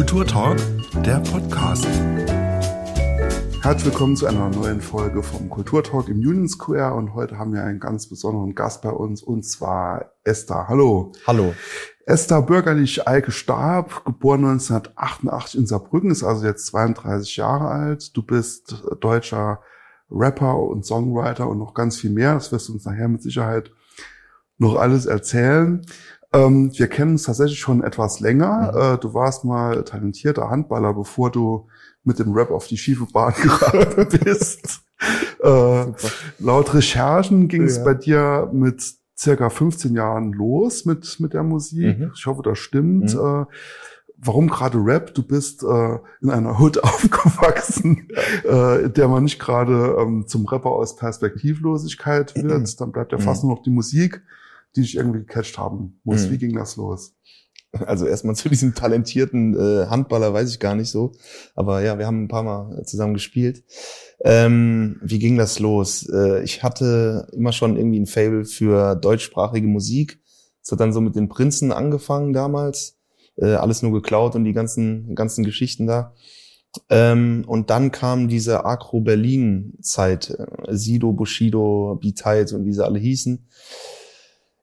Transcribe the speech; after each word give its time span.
Kulturtalk, 0.00 0.58
der 1.04 1.18
Podcast. 1.18 1.86
Herzlich 3.60 3.84
willkommen 3.84 4.16
zu 4.16 4.24
einer 4.24 4.48
neuen 4.48 4.80
Folge 4.80 5.22
vom 5.22 5.50
Kulturtalk 5.50 6.08
im 6.08 6.20
Union 6.20 6.48
Square 6.48 6.94
und 6.94 7.12
heute 7.12 7.36
haben 7.36 7.52
wir 7.52 7.62
einen 7.62 7.80
ganz 7.80 8.08
besonderen 8.08 8.54
Gast 8.54 8.80
bei 8.80 8.88
uns 8.88 9.22
und 9.22 9.42
zwar 9.42 10.14
Esther. 10.24 10.68
Hallo. 10.68 11.12
Hallo. 11.26 11.54
Esther 12.06 12.40
Bürgerlich 12.40 13.06
Eike 13.06 13.30
Stab, 13.30 14.06
geboren 14.06 14.46
1988 14.46 15.60
in 15.60 15.66
Saarbrücken, 15.66 16.10
ist 16.10 16.24
also 16.24 16.46
jetzt 16.46 16.64
32 16.68 17.36
Jahre 17.36 17.68
alt. 17.68 18.16
Du 18.16 18.22
bist 18.22 18.82
deutscher 19.00 19.60
Rapper 20.10 20.58
und 20.60 20.86
Songwriter 20.86 21.46
und 21.46 21.58
noch 21.58 21.74
ganz 21.74 21.98
viel 21.98 22.10
mehr. 22.10 22.32
Das 22.32 22.50
wirst 22.52 22.70
du 22.70 22.72
uns 22.72 22.86
nachher 22.86 23.08
mit 23.08 23.22
Sicherheit 23.22 23.70
noch 24.56 24.76
alles 24.76 25.04
erzählen. 25.04 25.84
Ähm, 26.32 26.70
wir 26.76 26.86
kennen 26.86 27.12
uns 27.12 27.24
tatsächlich 27.24 27.58
schon 27.58 27.82
etwas 27.82 28.20
länger. 28.20 28.72
Mhm. 28.72 28.94
Äh, 28.94 28.98
du 28.98 29.14
warst 29.14 29.44
mal 29.44 29.82
talentierter 29.84 30.48
Handballer, 30.48 30.94
bevor 30.94 31.30
du 31.30 31.66
mit 32.04 32.18
dem 32.18 32.32
Rap 32.32 32.50
auf 32.50 32.66
die 32.66 32.78
schiefe 32.78 33.06
Bahn 33.06 33.34
geraten 33.42 34.18
bist. 34.24 34.82
äh, 35.42 35.86
laut 36.38 36.74
Recherchen 36.74 37.48
ging 37.48 37.64
es 37.64 37.78
ja. 37.78 37.84
bei 37.84 37.94
dir 37.94 38.50
mit 38.52 38.82
circa 39.16 39.50
15 39.50 39.94
Jahren 39.94 40.32
los 40.32 40.86
mit, 40.86 41.18
mit 41.20 41.34
der 41.34 41.42
Musik. 41.42 41.98
Mhm. 41.98 42.12
Ich 42.14 42.26
hoffe, 42.26 42.42
das 42.42 42.58
stimmt. 42.58 43.14
Mhm. 43.14 43.20
Äh, 43.20 43.44
warum 44.16 44.48
gerade 44.48 44.78
Rap? 44.78 45.14
Du 45.14 45.22
bist 45.22 45.62
äh, 45.62 45.98
in 46.22 46.30
einer 46.30 46.60
Hood 46.60 46.78
aufgewachsen, 46.84 48.08
äh, 48.44 48.84
in 48.84 48.92
der 48.92 49.08
man 49.08 49.24
nicht 49.24 49.38
gerade 49.38 49.96
ähm, 49.98 50.26
zum 50.26 50.46
Rapper 50.46 50.70
aus 50.70 50.96
Perspektivlosigkeit 50.96 52.34
wird. 52.42 52.80
Dann 52.80 52.92
bleibt 52.92 53.12
ja 53.12 53.18
fast 53.18 53.42
mhm. 53.42 53.48
nur 53.48 53.56
noch 53.56 53.64
die 53.64 53.70
Musik 53.70 54.22
die 54.76 54.82
dich 54.82 54.96
irgendwie 54.96 55.20
gecatcht 55.20 55.58
haben 55.58 56.00
muss. 56.04 56.26
Mhm. 56.26 56.30
Wie 56.30 56.38
ging 56.38 56.54
das 56.54 56.76
los? 56.76 57.14
Also 57.72 58.06
erstmal 58.06 58.34
zu 58.36 58.48
diesem 58.48 58.74
talentierten 58.74 59.54
äh, 59.54 59.86
Handballer 59.86 60.32
weiß 60.32 60.50
ich 60.50 60.60
gar 60.60 60.74
nicht 60.74 60.90
so. 60.90 61.12
Aber 61.54 61.82
ja, 61.82 61.98
wir 61.98 62.06
haben 62.06 62.24
ein 62.24 62.28
paar 62.28 62.42
Mal 62.42 62.82
zusammen 62.84 63.14
gespielt. 63.14 63.64
Ähm, 64.22 65.00
wie 65.02 65.18
ging 65.18 65.36
das 65.36 65.58
los? 65.58 66.08
Äh, 66.12 66.42
ich 66.42 66.62
hatte 66.62 67.28
immer 67.32 67.52
schon 67.52 67.76
irgendwie 67.76 68.00
ein 68.00 68.06
Fable 68.06 68.44
für 68.44 68.96
deutschsprachige 68.96 69.66
Musik. 69.66 70.20
Es 70.62 70.70
hat 70.72 70.80
dann 70.80 70.92
so 70.92 71.00
mit 71.00 71.16
den 71.16 71.28
Prinzen 71.28 71.72
angefangen 71.72 72.32
damals. 72.32 72.98
Äh, 73.36 73.54
alles 73.54 73.82
nur 73.82 73.92
geklaut 73.92 74.34
und 74.34 74.44
die 74.44 74.52
ganzen, 74.52 75.14
ganzen 75.14 75.44
Geschichten 75.44 75.86
da. 75.86 76.14
Ähm, 76.88 77.44
und 77.46 77.70
dann 77.70 77.90
kam 77.90 78.28
diese 78.28 78.64
Agro-Berlin-Zeit. 78.64 80.30
Äh, 80.30 80.76
Sido, 80.76 81.12
Bushido, 81.12 81.98
B-Tide 82.00 82.54
und 82.56 82.66
wie 82.66 82.72
sie 82.72 82.84
alle 82.84 82.98
hießen. 82.98 83.46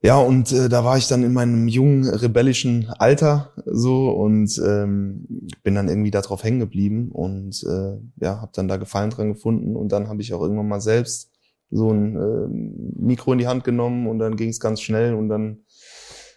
Ja, 0.01 0.19
und 0.19 0.51
äh, 0.51 0.69
da 0.69 0.85
war 0.85 0.97
ich 0.97 1.07
dann 1.07 1.23
in 1.23 1.33
meinem 1.33 1.67
jungen, 1.67 2.07
rebellischen 2.07 2.87
Alter 2.99 3.51
so 3.65 4.11
und 4.11 4.61
ähm, 4.63 5.25
bin 5.63 5.73
dann 5.73 5.89
irgendwie 5.89 6.11
darauf 6.11 6.43
hängen 6.43 6.59
geblieben 6.59 7.09
und 7.11 7.63
äh, 7.63 7.97
ja, 8.23 8.39
habe 8.39 8.51
dann 8.53 8.67
da 8.67 8.77
Gefallen 8.77 9.09
dran 9.09 9.33
gefunden 9.33 9.75
und 9.75 9.91
dann 9.91 10.07
habe 10.07 10.21
ich 10.21 10.33
auch 10.33 10.41
irgendwann 10.41 10.67
mal 10.67 10.81
selbst 10.81 11.31
so 11.71 11.91
ein 11.91 12.15
äh, 12.15 13.01
Mikro 13.01 13.33
in 13.33 13.39
die 13.39 13.47
Hand 13.47 13.63
genommen 13.63 14.07
und 14.07 14.19
dann 14.19 14.35
ging 14.35 14.49
es 14.49 14.59
ganz 14.59 14.81
schnell 14.81 15.15
und 15.15 15.29
dann 15.29 15.63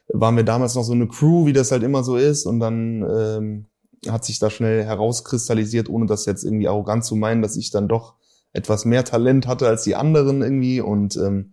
waren 0.08 0.36
wir 0.36 0.44
damals 0.44 0.74
noch 0.74 0.82
so 0.82 0.92
eine 0.92 1.06
Crew, 1.06 1.44
wie 1.44 1.52
das 1.52 1.70
halt 1.70 1.82
immer 1.82 2.02
so 2.02 2.16
ist 2.16 2.46
und 2.46 2.60
dann 2.60 3.06
ähm, 3.08 3.66
hat 4.08 4.24
sich 4.24 4.38
da 4.38 4.48
schnell 4.48 4.84
herauskristallisiert, 4.84 5.90
ohne 5.90 6.06
das 6.06 6.24
jetzt 6.24 6.44
irgendwie 6.44 6.66
arrogant 6.66 7.04
zu 7.04 7.14
meinen, 7.14 7.42
dass 7.42 7.56
ich 7.58 7.70
dann 7.70 7.88
doch 7.88 8.14
etwas 8.54 8.86
mehr 8.86 9.04
Talent 9.04 9.46
hatte 9.46 9.68
als 9.68 9.84
die 9.84 9.96
anderen 9.96 10.40
irgendwie 10.40 10.80
und 10.80 11.16
ähm, 11.16 11.52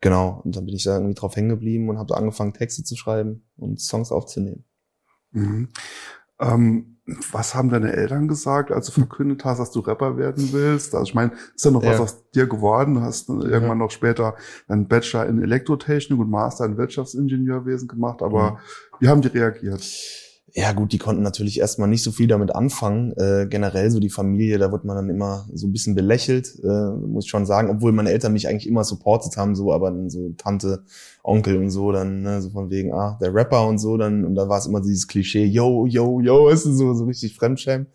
Genau, 0.00 0.40
und 0.44 0.54
dann 0.54 0.64
bin 0.64 0.74
ich 0.74 0.84
da 0.84 0.94
irgendwie 0.94 1.14
drauf 1.14 1.34
hängen 1.34 1.48
geblieben 1.48 1.88
und 1.88 1.98
habe 1.98 2.16
angefangen, 2.16 2.52
Texte 2.52 2.84
zu 2.84 2.96
schreiben 2.96 3.44
und 3.56 3.80
Songs 3.80 4.12
aufzunehmen. 4.12 4.64
Mhm. 5.32 5.68
Ähm, 6.40 6.98
was 7.32 7.54
haben 7.54 7.70
deine 7.70 7.92
Eltern 7.92 8.28
gesagt, 8.28 8.70
als 8.70 8.86
du 8.86 8.92
verkündet 8.92 9.44
hast, 9.44 9.58
dass 9.58 9.70
du 9.70 9.80
Rapper 9.80 10.18
werden 10.18 10.52
willst? 10.52 10.94
Also 10.94 11.04
ich 11.08 11.14
meine, 11.14 11.32
ist 11.54 11.64
ja 11.64 11.70
noch 11.70 11.82
ja. 11.82 11.90
was 11.90 12.00
aus 12.00 12.30
dir 12.30 12.46
geworden. 12.46 12.94
Du 12.94 13.00
hast 13.00 13.28
irgendwann 13.28 13.62
ja. 13.62 13.74
noch 13.74 13.90
später 13.90 14.36
einen 14.68 14.88
Bachelor 14.88 15.26
in 15.26 15.42
Elektrotechnik 15.42 16.18
und 16.18 16.30
Master 16.30 16.66
in 16.66 16.76
Wirtschaftsingenieurwesen 16.76 17.88
gemacht, 17.88 18.22
aber 18.22 18.52
mhm. 18.52 18.56
wie 19.00 19.08
haben 19.08 19.22
die 19.22 19.28
reagiert? 19.28 19.82
Ja 20.58 20.72
gut, 20.72 20.92
die 20.92 20.98
konnten 20.98 21.22
natürlich 21.22 21.60
erstmal 21.60 21.88
nicht 21.88 22.02
so 22.02 22.10
viel 22.10 22.26
damit 22.26 22.52
anfangen. 22.52 23.12
Äh, 23.12 23.46
generell 23.48 23.92
so 23.92 24.00
die 24.00 24.10
Familie, 24.10 24.58
da 24.58 24.72
wird 24.72 24.84
man 24.84 24.96
dann 24.96 25.08
immer 25.08 25.46
so 25.54 25.68
ein 25.68 25.72
bisschen 25.72 25.94
belächelt, 25.94 26.58
äh, 26.64 26.90
muss 26.90 27.26
ich 27.26 27.30
schon 27.30 27.46
sagen, 27.46 27.70
obwohl 27.70 27.92
meine 27.92 28.10
Eltern 28.10 28.32
mich 28.32 28.48
eigentlich 28.48 28.66
immer 28.66 28.82
supportet 28.82 29.36
haben, 29.36 29.54
so, 29.54 29.72
aber 29.72 29.92
dann 29.92 30.10
so 30.10 30.30
Tante, 30.36 30.82
Onkel 31.22 31.58
und 31.58 31.70
so, 31.70 31.92
dann 31.92 32.22
ne, 32.22 32.42
so 32.42 32.50
von 32.50 32.70
wegen, 32.70 32.92
ah, 32.92 33.16
der 33.20 33.32
Rapper 33.32 33.68
und 33.68 33.78
so, 33.78 33.96
dann 33.96 34.24
und 34.24 34.34
dann 34.34 34.48
war 34.48 34.58
es 34.58 34.66
immer 34.66 34.80
dieses 34.80 35.06
Klischee, 35.06 35.44
yo, 35.44 35.86
yo, 35.86 36.20
yo, 36.20 36.48
ist 36.48 36.64
so 36.64 36.92
so 36.92 37.04
richtig 37.04 37.36
Fremdschämen. 37.36 37.86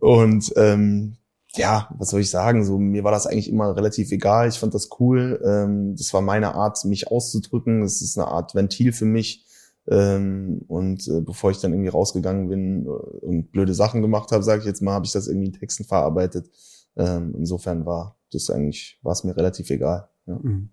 Und 0.00 0.52
ähm, 0.54 1.16
ja, 1.56 1.88
was 1.98 2.10
soll 2.10 2.20
ich 2.20 2.30
sagen? 2.30 2.64
So 2.64 2.78
mir 2.78 3.02
war 3.02 3.10
das 3.10 3.26
eigentlich 3.26 3.50
immer 3.50 3.74
relativ 3.74 4.12
egal. 4.12 4.48
Ich 4.48 4.60
fand 4.60 4.72
das 4.72 4.88
cool. 5.00 5.40
Ähm, 5.44 5.96
das 5.96 6.14
war 6.14 6.20
meine 6.20 6.54
Art, 6.54 6.84
mich 6.84 7.08
auszudrücken. 7.10 7.80
Das 7.82 8.02
ist 8.02 8.16
eine 8.16 8.28
Art 8.28 8.54
Ventil 8.54 8.92
für 8.92 9.06
mich 9.06 9.47
ähm, 9.90 10.64
und 10.68 11.08
äh, 11.08 11.20
bevor 11.20 11.50
ich 11.50 11.60
dann 11.60 11.72
irgendwie 11.72 11.88
rausgegangen 11.88 12.48
bin 12.48 12.86
äh, 12.86 12.88
und 12.88 13.50
blöde 13.52 13.72
Sachen 13.72 14.02
gemacht 14.02 14.32
habe, 14.32 14.42
sage 14.42 14.60
ich 14.60 14.66
jetzt 14.66 14.82
mal, 14.82 14.92
habe 14.92 15.06
ich 15.06 15.12
das 15.12 15.28
irgendwie 15.28 15.46
in 15.46 15.52
Texten 15.54 15.84
verarbeitet. 15.84 16.50
Ähm, 16.96 17.34
insofern 17.36 17.86
war 17.86 18.18
das 18.30 18.50
eigentlich, 18.50 18.98
war 19.02 19.12
es 19.12 19.24
mir 19.24 19.36
relativ 19.36 19.70
egal. 19.70 20.08
Ja. 20.26 20.38
Mhm. 20.42 20.70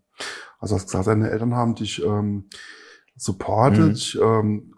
Also 0.60 0.76
hast 0.76 0.88
gesagt, 0.88 1.08
deine 1.08 1.30
Eltern 1.30 1.56
haben 1.56 1.76
dich 1.76 2.04
ähm, 2.04 2.50
supportet. 3.16 4.18
Mhm. 4.20 4.22
Ähm, 4.24 4.75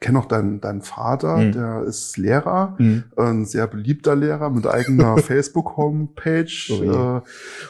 kenne 0.00 0.18
auch 0.18 0.24
deinen, 0.24 0.62
deinen 0.62 0.80
Vater, 0.80 1.36
mhm. 1.36 1.52
der 1.52 1.82
ist 1.82 2.16
Lehrer, 2.16 2.74
mhm. 2.78 3.04
ein 3.16 3.44
sehr 3.44 3.66
beliebter 3.66 4.16
Lehrer 4.16 4.48
mit 4.48 4.66
eigener 4.66 5.16
Facebook-Homepage. 5.18 6.46
Oh, 6.70 6.82
äh, 6.82 7.20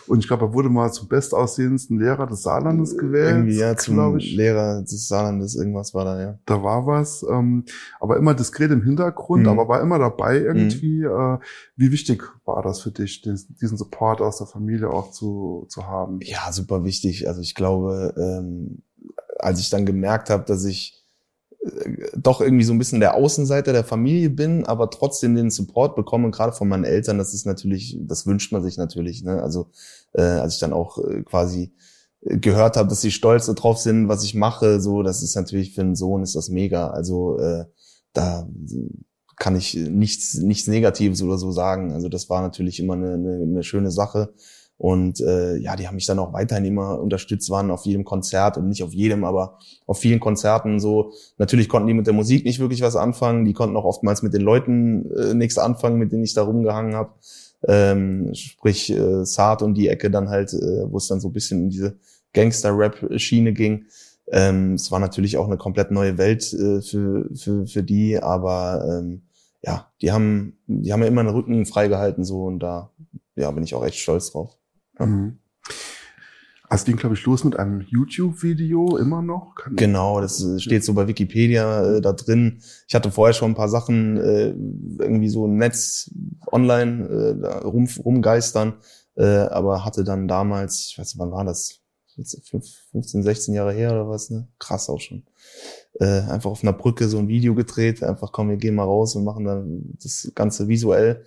und 0.06 0.20
ich 0.20 0.28
glaube, 0.28 0.46
er 0.46 0.54
wurde 0.54 0.68
mal 0.68 0.92
zum 0.92 1.08
bestaussehendsten 1.08 1.98
Lehrer 1.98 2.28
des 2.28 2.42
Saarlandes 2.42 2.96
gewählt. 2.96 3.30
Irgendwie, 3.30 3.58
ja, 3.58 3.76
zum 3.76 4.16
ich. 4.16 4.36
Lehrer 4.36 4.80
des 4.82 5.08
Saarlandes, 5.08 5.56
irgendwas 5.56 5.92
war 5.92 6.04
da, 6.04 6.20
ja. 6.20 6.38
Da 6.46 6.62
war 6.62 6.86
was, 6.86 7.26
ähm, 7.28 7.64
aber 7.98 8.16
immer 8.16 8.34
diskret 8.34 8.70
im 8.70 8.82
Hintergrund, 8.82 9.42
mhm. 9.42 9.48
aber 9.48 9.66
war 9.66 9.80
immer 9.80 9.98
dabei 9.98 10.38
irgendwie. 10.38 11.00
Mhm. 11.00 11.06
Äh, 11.06 11.38
wie 11.74 11.90
wichtig 11.90 12.22
war 12.44 12.62
das 12.62 12.80
für 12.80 12.92
dich, 12.92 13.22
diesen 13.22 13.76
Support 13.76 14.20
aus 14.20 14.38
der 14.38 14.46
Familie 14.46 14.90
auch 14.90 15.10
zu, 15.10 15.66
zu 15.68 15.88
haben? 15.88 16.20
Ja, 16.22 16.52
super 16.52 16.84
wichtig. 16.84 17.26
Also 17.26 17.40
ich 17.40 17.56
glaube, 17.56 18.14
ähm, 18.16 18.82
als 19.38 19.58
ich 19.58 19.70
dann 19.70 19.86
gemerkt 19.86 20.30
habe, 20.30 20.44
dass 20.44 20.64
ich 20.64 20.99
doch 22.16 22.40
irgendwie 22.40 22.64
so 22.64 22.72
ein 22.72 22.78
bisschen 22.78 23.00
der 23.00 23.14
Außenseiter 23.14 23.72
der 23.72 23.84
Familie 23.84 24.30
bin, 24.30 24.64
aber 24.64 24.88
trotzdem 24.88 25.34
den 25.34 25.50
Support 25.50 25.94
bekomme, 25.94 26.30
gerade 26.30 26.52
von 26.52 26.68
meinen 26.68 26.84
Eltern, 26.84 27.18
das 27.18 27.34
ist 27.34 27.44
natürlich, 27.44 27.98
das 28.00 28.26
wünscht 28.26 28.50
man 28.52 28.62
sich 28.62 28.78
natürlich. 28.78 29.22
Ne? 29.22 29.42
Also 29.42 29.68
äh, 30.12 30.22
als 30.22 30.54
ich 30.54 30.60
dann 30.60 30.72
auch 30.72 30.98
äh, 30.98 31.22
quasi 31.22 31.72
gehört 32.22 32.76
habe, 32.76 32.88
dass 32.88 33.00
sie 33.00 33.10
stolz 33.10 33.46
darauf 33.46 33.78
sind, 33.78 34.08
was 34.08 34.24
ich 34.24 34.34
mache, 34.34 34.80
so, 34.80 35.02
das 35.02 35.22
ist 35.22 35.34
natürlich 35.36 35.74
für 35.74 35.82
einen 35.82 35.96
Sohn 35.96 36.22
ist 36.22 36.34
das 36.34 36.48
mega. 36.48 36.88
Also 36.88 37.38
äh, 37.38 37.64
da 38.12 38.48
kann 39.36 39.56
ich 39.56 39.74
nichts, 39.74 40.34
nichts 40.34 40.66
Negatives 40.66 41.22
oder 41.22 41.38
so 41.38 41.50
sagen. 41.50 41.92
Also 41.92 42.08
das 42.08 42.28
war 42.28 42.42
natürlich 42.42 42.78
immer 42.80 42.94
eine, 42.94 43.14
eine, 43.14 43.42
eine 43.42 43.62
schöne 43.62 43.90
Sache. 43.90 44.34
Und 44.80 45.20
äh, 45.20 45.56
ja, 45.58 45.76
die 45.76 45.86
haben 45.86 45.96
mich 45.96 46.06
dann 46.06 46.18
auch 46.18 46.32
weiterhin 46.32 46.64
immer 46.64 46.98
unterstützt, 46.98 47.50
waren 47.50 47.70
auf 47.70 47.84
jedem 47.84 48.02
Konzert 48.02 48.56
und 48.56 48.66
nicht 48.66 48.82
auf 48.82 48.94
jedem, 48.94 49.24
aber 49.24 49.58
auf 49.86 49.98
vielen 49.98 50.20
Konzerten 50.20 50.80
so. 50.80 51.12
Natürlich 51.36 51.68
konnten 51.68 51.86
die 51.86 51.92
mit 51.92 52.06
der 52.06 52.14
Musik 52.14 52.46
nicht 52.46 52.60
wirklich 52.60 52.80
was 52.80 52.96
anfangen, 52.96 53.44
die 53.44 53.52
konnten 53.52 53.76
auch 53.76 53.84
oftmals 53.84 54.22
mit 54.22 54.32
den 54.32 54.40
Leuten 54.40 55.04
äh, 55.14 55.34
nichts 55.34 55.58
anfangen, 55.58 55.98
mit 55.98 56.12
denen 56.12 56.24
ich 56.24 56.32
da 56.32 56.44
rumgehangen 56.44 56.94
habe. 56.94 57.10
Ähm, 57.68 58.32
sprich 58.32 58.90
äh, 58.90 59.26
Saat 59.26 59.60
und 59.60 59.74
die 59.74 59.88
Ecke 59.88 60.10
dann 60.10 60.30
halt, 60.30 60.54
äh, 60.54 60.90
wo 60.90 60.96
es 60.96 61.08
dann 61.08 61.20
so 61.20 61.28
ein 61.28 61.34
bisschen 61.34 61.64
in 61.64 61.68
diese 61.68 61.98
Gangster-Rap-Schiene 62.32 63.52
ging. 63.52 63.84
Ähm, 64.32 64.76
es 64.76 64.90
war 64.90 64.98
natürlich 64.98 65.36
auch 65.36 65.46
eine 65.46 65.58
komplett 65.58 65.90
neue 65.90 66.16
Welt 66.16 66.54
äh, 66.54 66.80
für, 66.80 67.28
für, 67.34 67.66
für 67.66 67.82
die, 67.82 68.18
aber 68.18 68.82
ähm, 68.88 69.24
ja, 69.60 69.92
die 70.00 70.10
haben, 70.10 70.56
die 70.66 70.90
haben 70.90 71.02
ja 71.02 71.08
immer 71.08 71.20
einen 71.20 71.34
Rücken 71.34 71.66
freigehalten 71.66 72.24
so 72.24 72.44
und 72.44 72.60
da 72.60 72.90
ja, 73.36 73.50
bin 73.50 73.62
ich 73.62 73.74
auch 73.74 73.84
echt 73.84 73.98
stolz 73.98 74.32
drauf. 74.32 74.56
Mhm. 75.08 75.38
Also 76.70 76.84
ging, 76.84 76.96
glaube 76.96 77.16
ich, 77.16 77.24
los 77.26 77.42
mit 77.42 77.56
einem 77.56 77.80
YouTube-Video 77.80 78.96
immer 78.96 79.22
noch. 79.22 79.56
Kann 79.56 79.74
genau, 79.74 80.20
das 80.20 80.46
steht 80.58 80.84
so 80.84 80.94
bei 80.94 81.08
Wikipedia 81.08 81.96
äh, 81.96 82.00
da 82.00 82.12
drin. 82.12 82.62
Ich 82.86 82.94
hatte 82.94 83.10
vorher 83.10 83.34
schon 83.34 83.50
ein 83.50 83.56
paar 83.56 83.68
Sachen 83.68 84.16
äh, 84.18 84.50
irgendwie 85.02 85.28
so 85.28 85.46
im 85.46 85.56
Netz 85.56 86.12
online 86.52 87.08
äh, 87.08 87.46
rum, 87.64 87.88
rumgeistern, 87.98 88.74
äh, 89.16 89.24
aber 89.24 89.84
hatte 89.84 90.04
dann 90.04 90.28
damals, 90.28 90.90
ich 90.90 90.98
weiß 90.98 91.14
nicht, 91.14 91.18
wann 91.18 91.32
war 91.32 91.44
das? 91.44 91.80
15, 92.14 93.22
16 93.22 93.54
Jahre 93.54 93.72
her 93.72 93.92
oder 93.92 94.08
was, 94.08 94.30
ne? 94.30 94.46
Krass 94.58 94.88
auch 94.90 95.00
schon. 95.00 95.24
Äh, 95.94 96.20
einfach 96.22 96.50
auf 96.50 96.62
einer 96.62 96.72
Brücke 96.72 97.08
so 97.08 97.18
ein 97.18 97.28
Video 97.28 97.54
gedreht, 97.54 98.02
einfach 98.02 98.30
komm, 98.30 98.48
wir 98.48 98.56
gehen 98.56 98.74
mal 98.74 98.84
raus 98.84 99.16
und 99.16 99.24
machen 99.24 99.44
dann 99.44 99.94
das 100.02 100.30
Ganze 100.34 100.68
visuell. 100.68 101.24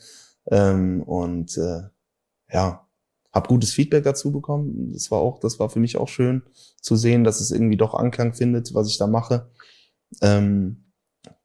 Ähm, 0.49 1.03
und 1.03 1.57
äh, 1.57 1.81
ja, 2.51 2.87
habe 3.33 3.47
gutes 3.47 3.73
Feedback 3.73 4.03
dazu 4.03 4.31
bekommen. 4.31 4.91
Das 4.93 5.11
war 5.11 5.19
auch, 5.19 5.39
das 5.39 5.59
war 5.59 5.69
für 5.69 5.79
mich 5.79 5.97
auch 5.97 6.07
schön 6.07 6.43
zu 6.81 6.95
sehen, 6.95 7.23
dass 7.23 7.41
es 7.41 7.51
irgendwie 7.51 7.77
doch 7.77 7.93
Anklang 7.95 8.33
findet, 8.33 8.73
was 8.73 8.87
ich 8.89 8.97
da 8.97 9.07
mache. 9.07 9.49
Ähm, 10.21 10.83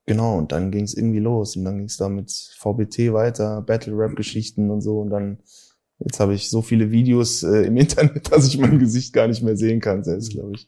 Genau, 0.08 0.38
und 0.38 0.52
dann 0.52 0.70
ging 0.70 0.84
es 0.84 0.94
irgendwie 0.94 1.18
los. 1.18 1.54
Und 1.54 1.66
dann 1.66 1.76
ging 1.76 1.86
es 1.86 1.98
da 1.98 2.08
mit 2.08 2.30
VBT 2.32 3.12
weiter, 3.12 3.60
Battle-Rap-Geschichten 3.60 4.70
und 4.70 4.80
so. 4.80 5.00
Und 5.00 5.10
dann, 5.10 5.40
jetzt 6.00 6.20
habe 6.20 6.34
ich 6.34 6.48
so 6.50 6.62
viele 6.62 6.90
Videos 6.90 7.42
äh, 7.42 7.62
im 7.62 7.76
Internet, 7.76 8.32
dass 8.32 8.46
ich 8.46 8.58
mein 8.58 8.78
Gesicht 8.78 9.12
gar 9.12 9.26
nicht 9.28 9.42
mehr 9.42 9.56
sehen 9.56 9.80
kann, 9.80 10.04
selbst, 10.04 10.30
glaube 10.30 10.52
ich. 10.54 10.66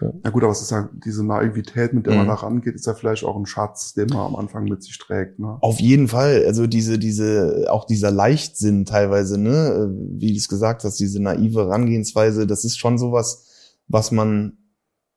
Ja. 0.00 0.12
ja 0.24 0.30
gut, 0.30 0.42
aber 0.42 0.52
es 0.52 0.62
ist 0.62 0.70
ja 0.70 0.88
diese 1.04 1.24
Naivität, 1.24 1.92
mit 1.92 2.06
der 2.06 2.14
man 2.14 2.24
Mhm. 2.24 2.28
da 2.28 2.34
rangeht, 2.34 2.74
ist 2.74 2.86
ja 2.86 2.94
vielleicht 2.94 3.24
auch 3.24 3.36
ein 3.36 3.46
Schatz, 3.46 3.94
den 3.94 4.08
man 4.08 4.18
am 4.18 4.36
Anfang 4.36 4.64
mit 4.64 4.82
sich 4.82 4.98
trägt. 4.98 5.38
Ne? 5.38 5.58
Auf 5.60 5.78
jeden 5.80 6.08
Fall. 6.08 6.44
Also 6.46 6.66
diese, 6.66 6.98
diese, 6.98 7.66
auch 7.70 7.84
dieser 7.84 8.10
Leichtsinn 8.10 8.84
teilweise, 8.84 9.38
ne, 9.38 9.90
wie 9.94 10.32
du 10.32 10.36
es 10.38 10.48
gesagt 10.48 10.84
hast, 10.84 10.98
diese 10.98 11.22
naive 11.22 11.60
Herangehensweise, 11.60 12.46
das 12.46 12.64
ist 12.64 12.78
schon 12.78 12.98
sowas, 12.98 13.46
was 13.88 14.10
man, 14.10 14.56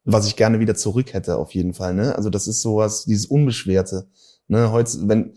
was 0.06 0.28
ich 0.28 0.36
gerne 0.36 0.60
wieder 0.60 0.76
zurück 0.76 1.14
hätte, 1.14 1.38
auf 1.38 1.54
jeden 1.54 1.74
Fall, 1.74 1.94
ne. 1.94 2.16
Also 2.16 2.30
das 2.30 2.48
ist 2.48 2.62
sowas, 2.62 3.06
dieses 3.06 3.26
Unbeschwerte, 3.26 4.08
ne. 4.48 4.72
Heute, 4.72 4.98
wenn, 5.08 5.34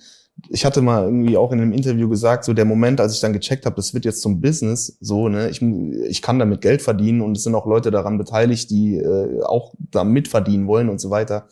ich 0.48 0.64
hatte 0.64 0.82
mal 0.82 1.04
irgendwie 1.04 1.36
auch 1.36 1.52
in 1.52 1.60
einem 1.60 1.72
Interview 1.72 2.08
gesagt, 2.08 2.44
so 2.44 2.52
der 2.52 2.64
Moment, 2.64 3.00
als 3.00 3.14
ich 3.14 3.20
dann 3.20 3.32
gecheckt 3.32 3.66
habe, 3.66 3.76
das 3.76 3.94
wird 3.94 4.04
jetzt 4.04 4.20
zum 4.20 4.40
Business, 4.40 4.98
so, 5.00 5.28
ne, 5.28 5.48
ich, 5.48 5.62
ich 5.62 6.22
kann 6.22 6.38
damit 6.38 6.60
Geld 6.60 6.82
verdienen 6.82 7.22
und 7.22 7.36
es 7.36 7.44
sind 7.44 7.54
auch 7.54 7.66
Leute 7.66 7.90
daran 7.90 8.18
beteiligt, 8.18 8.70
die 8.70 8.96
äh, 8.96 9.42
auch 9.42 9.74
da 9.78 10.04
mitverdienen 10.04 10.66
wollen 10.66 10.88
und 10.88 11.00
so 11.00 11.10
weiter 11.10 11.48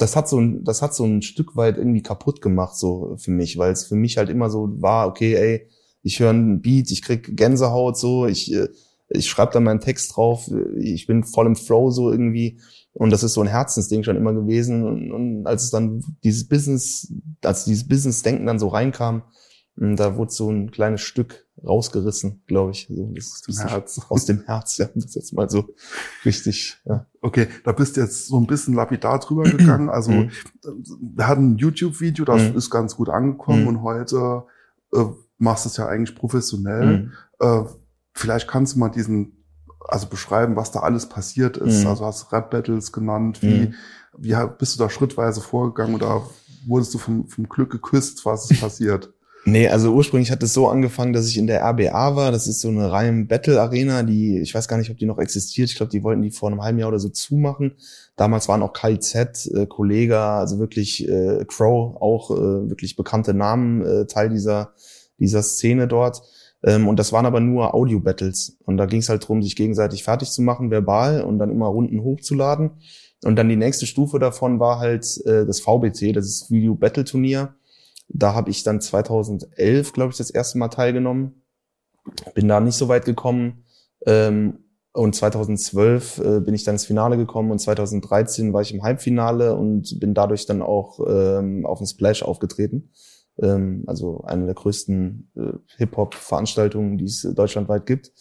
das 0.00 0.16
hat 0.16 0.28
so 0.28 0.40
ein, 0.40 0.64
das 0.64 0.80
hat 0.82 0.94
so 0.94 1.04
ein 1.04 1.20
Stück 1.22 1.56
weit 1.56 1.76
irgendwie 1.76 2.02
kaputt 2.02 2.40
gemacht, 2.40 2.76
so 2.76 3.16
für 3.18 3.30
mich, 3.30 3.58
weil 3.58 3.72
es 3.72 3.86
für 3.86 3.96
mich 3.96 4.16
halt 4.16 4.30
immer 4.30 4.48
so 4.48 4.70
war, 4.80 5.06
okay, 5.06 5.34
ey, 5.34 5.68
ich 6.02 6.20
höre 6.20 6.30
einen 6.30 6.62
Beat, 6.62 6.90
ich 6.90 7.02
krieg 7.02 7.36
Gänsehaut, 7.36 7.98
so, 7.98 8.26
ich, 8.26 8.52
äh, 8.52 8.68
ich 9.10 9.28
schreibe 9.28 9.52
da 9.52 9.60
meinen 9.60 9.80
Text 9.80 10.16
drauf, 10.16 10.50
ich 10.78 11.06
bin 11.06 11.24
voll 11.24 11.46
im 11.46 11.56
Flow 11.56 11.90
so 11.90 12.10
irgendwie. 12.10 12.58
Und 12.92 13.10
das 13.10 13.22
ist 13.22 13.34
so 13.34 13.40
ein 13.40 13.46
Herzensding 13.46 14.02
schon 14.02 14.16
immer 14.16 14.32
gewesen. 14.32 14.84
Und, 14.84 15.12
und 15.12 15.46
als 15.46 15.64
es 15.64 15.70
dann 15.70 16.02
dieses 16.24 16.48
Business, 16.48 17.12
als 17.44 17.64
dieses 17.64 17.86
Business-Denken 17.86 18.46
dann 18.46 18.58
so 18.58 18.68
reinkam, 18.68 19.22
mh, 19.76 19.94
da 19.94 20.16
wurde 20.16 20.32
so 20.32 20.50
ein 20.50 20.70
kleines 20.70 21.00
Stück 21.00 21.46
rausgerissen, 21.64 22.42
glaube 22.46 22.72
ich. 22.72 22.88
So, 22.90 23.12
das, 23.14 23.42
Im 23.46 23.68
Herz. 23.68 24.00
Aus 24.08 24.24
dem 24.24 24.42
Herz, 24.44 24.76
ja, 24.78 24.88
das 24.94 25.14
jetzt 25.14 25.32
mal 25.34 25.48
so 25.48 25.68
richtig, 26.24 26.78
ja. 26.84 27.06
Okay, 27.20 27.48
da 27.64 27.72
bist 27.72 27.96
du 27.96 28.00
jetzt 28.00 28.26
so 28.26 28.38
ein 28.40 28.46
bisschen 28.46 28.74
lapidar 28.74 29.18
drüber 29.20 29.44
gegangen. 29.44 29.88
Also 29.90 30.10
Mhm. 30.10 30.30
wir 31.14 31.28
hatten 31.28 31.52
ein 31.52 31.58
YouTube-Video, 31.58 32.24
das 32.24 32.50
Mhm. 32.50 32.56
ist 32.56 32.70
ganz 32.70 32.96
gut 32.96 33.08
angekommen 33.08 33.62
Mhm. 33.62 33.68
und 33.68 33.82
heute 33.82 34.44
äh, 34.94 35.04
machst 35.38 35.64
du 35.64 35.68
es 35.68 35.76
ja 35.76 35.86
eigentlich 35.86 36.16
professionell. 36.16 37.12
Äh, 37.38 37.62
vielleicht 38.14 38.48
kannst 38.48 38.74
du 38.74 38.78
mal 38.80 38.88
diesen, 38.88 39.39
also 39.88 40.06
beschreiben, 40.06 40.56
was 40.56 40.70
da 40.70 40.80
alles 40.80 41.06
passiert 41.08 41.56
ist. 41.56 41.80
Mhm. 41.82 41.86
Also 41.88 42.04
hast 42.06 42.32
Rap-Battles 42.32 42.92
genannt, 42.92 43.42
wie, 43.42 43.66
Mhm. 43.68 43.74
wie 44.18 44.36
bist 44.58 44.74
du 44.74 44.78
da 44.82 44.90
schrittweise 44.90 45.40
vorgegangen 45.40 45.94
oder 45.94 46.22
wurdest 46.66 46.94
du 46.94 46.98
vom, 46.98 47.26
vom 47.26 47.48
Glück 47.48 47.70
geküsst, 47.70 48.24
was 48.26 48.50
ist 48.50 48.60
passiert? 48.60 49.10
Nee, 49.46 49.68
also 49.68 49.94
ursprünglich 49.94 50.30
hat 50.30 50.42
es 50.42 50.52
so 50.52 50.68
angefangen, 50.68 51.14
dass 51.14 51.26
ich 51.26 51.38
in 51.38 51.46
der 51.46 51.62
RBA 51.62 52.14
war. 52.14 52.30
Das 52.30 52.46
ist 52.46 52.60
so 52.60 52.68
eine 52.68 52.92
reine 52.92 53.24
Battle-Arena, 53.24 54.02
die, 54.02 54.38
ich 54.38 54.54
weiß 54.54 54.68
gar 54.68 54.76
nicht, 54.76 54.90
ob 54.90 54.98
die 54.98 55.06
noch 55.06 55.16
existiert. 55.18 55.70
Ich 55.70 55.76
glaube, 55.76 55.90
die 55.90 56.02
wollten 56.02 56.20
die 56.20 56.30
vor 56.30 56.50
einem 56.50 56.62
halben 56.62 56.78
Jahr 56.78 56.90
oder 56.90 56.98
so 56.98 57.08
zumachen. 57.08 57.72
Damals 58.16 58.48
waren 58.48 58.60
auch 58.62 58.74
KIZ, 58.74 59.46
äh, 59.46 59.66
Kollega, 59.66 60.38
also 60.38 60.58
wirklich 60.58 61.08
äh, 61.08 61.46
Crow, 61.48 61.96
auch 62.02 62.30
äh, 62.32 62.68
wirklich 62.68 62.96
bekannte 62.96 63.32
Namen, 63.32 63.80
äh, 63.80 64.04
Teil 64.04 64.28
dieser, 64.28 64.74
dieser 65.18 65.42
Szene 65.42 65.88
dort. 65.88 66.20
Ähm, 66.62 66.88
und 66.88 66.98
das 66.98 67.12
waren 67.12 67.26
aber 67.26 67.40
nur 67.40 67.74
Audio-Battles. 67.74 68.58
Und 68.64 68.76
da 68.76 68.86
ging 68.86 69.00
es 69.00 69.08
halt 69.08 69.26
drum, 69.26 69.42
sich 69.42 69.56
gegenseitig 69.56 70.04
fertig 70.04 70.30
zu 70.30 70.42
machen, 70.42 70.70
verbal 70.70 71.22
und 71.22 71.38
dann 71.38 71.50
immer 71.50 71.66
Runden 71.66 72.02
hochzuladen. 72.02 72.72
Und 73.24 73.36
dann 73.36 73.48
die 73.48 73.56
nächste 73.56 73.86
Stufe 73.86 74.18
davon 74.18 74.60
war 74.60 74.78
halt 74.78 75.04
äh, 75.26 75.46
das 75.46 75.60
VBT, 75.60 76.16
das 76.16 76.26
ist 76.26 76.50
Video 76.50 76.74
Battle 76.74 77.04
Turnier. 77.04 77.54
Da 78.08 78.34
habe 78.34 78.50
ich 78.50 78.62
dann 78.62 78.80
2011, 78.80 79.92
glaube 79.92 80.10
ich, 80.10 80.18
das 80.18 80.30
erste 80.30 80.58
Mal 80.58 80.68
teilgenommen. 80.68 81.42
Bin 82.34 82.48
da 82.48 82.60
nicht 82.60 82.76
so 82.76 82.88
weit 82.88 83.04
gekommen. 83.04 83.64
Ähm, 84.06 84.64
und 84.92 85.14
2012 85.14 86.18
äh, 86.18 86.40
bin 86.40 86.54
ich 86.54 86.64
dann 86.64 86.74
ins 86.74 86.86
Finale 86.86 87.16
gekommen 87.16 87.52
und 87.52 87.60
2013 87.60 88.52
war 88.52 88.62
ich 88.62 88.74
im 88.74 88.82
Halbfinale 88.82 89.54
und 89.54 90.00
bin 90.00 90.14
dadurch 90.14 90.46
dann 90.46 90.62
auch 90.62 90.98
ähm, 91.06 91.64
auf 91.64 91.78
dem 91.78 91.86
Splash 91.86 92.24
aufgetreten. 92.24 92.90
Ähm, 93.40 93.84
also 93.86 94.22
eine 94.24 94.46
der 94.46 94.54
größten 94.54 95.30
äh, 95.36 95.52
Hip-Hop-Veranstaltungen, 95.78 96.98
die 96.98 97.04
es 97.04 97.24
äh, 97.24 97.34
deutschlandweit 97.34 97.86
gibt. 97.86 98.12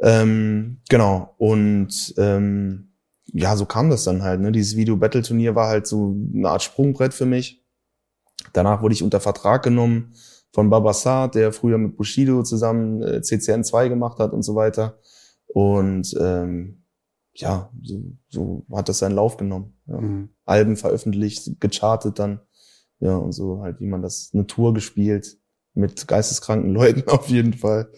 Ähm, 0.00 0.80
genau. 0.88 1.34
Und 1.38 2.14
ähm, 2.16 2.92
ja, 3.26 3.56
so 3.56 3.66
kam 3.66 3.90
das 3.90 4.04
dann 4.04 4.22
halt. 4.22 4.40
Ne? 4.40 4.52
Dieses 4.52 4.76
Video-Battle-Turnier 4.76 5.54
war 5.54 5.68
halt 5.68 5.86
so 5.86 6.16
eine 6.34 6.48
Art 6.48 6.62
Sprungbrett 6.62 7.14
für 7.14 7.26
mich. 7.26 7.64
Danach 8.52 8.82
wurde 8.82 8.94
ich 8.94 9.02
unter 9.02 9.20
Vertrag 9.20 9.62
genommen 9.62 10.14
von 10.52 10.70
Babassar, 10.70 11.30
der 11.30 11.52
früher 11.52 11.78
mit 11.78 11.96
Bushido 11.96 12.42
zusammen 12.42 13.02
äh, 13.02 13.22
CCN 13.22 13.62
2 13.62 13.88
gemacht 13.88 14.18
hat 14.18 14.32
und 14.32 14.42
so 14.42 14.54
weiter. 14.54 14.98
Und 15.46 16.14
ähm, 16.20 16.84
ja, 17.34 17.70
so, 17.82 18.02
so 18.28 18.66
hat 18.72 18.88
das 18.88 18.98
seinen 18.98 19.14
Lauf 19.14 19.36
genommen. 19.36 19.76
Ja. 19.86 20.00
Mhm. 20.00 20.30
Alben 20.44 20.76
veröffentlicht, 20.76 21.60
gechartet 21.60 22.18
dann. 22.18 22.40
Ja, 23.00 23.16
und 23.16 23.32
so 23.32 23.60
halt, 23.62 23.80
wie 23.80 23.86
man 23.86 24.02
das, 24.02 24.30
eine 24.32 24.46
Tour 24.46 24.74
gespielt 24.74 25.38
mit 25.74 26.06
geisteskranken 26.06 26.70
Leuten 26.74 27.08
auf 27.08 27.28
jeden 27.28 27.54
Fall. 27.54 27.90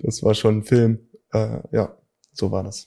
Das 0.00 0.22
war 0.22 0.34
schon 0.34 0.58
ein 0.58 0.62
Film. 0.62 1.00
Äh, 1.32 1.60
ja, 1.72 1.96
so 2.34 2.50
war 2.50 2.62
das. 2.62 2.86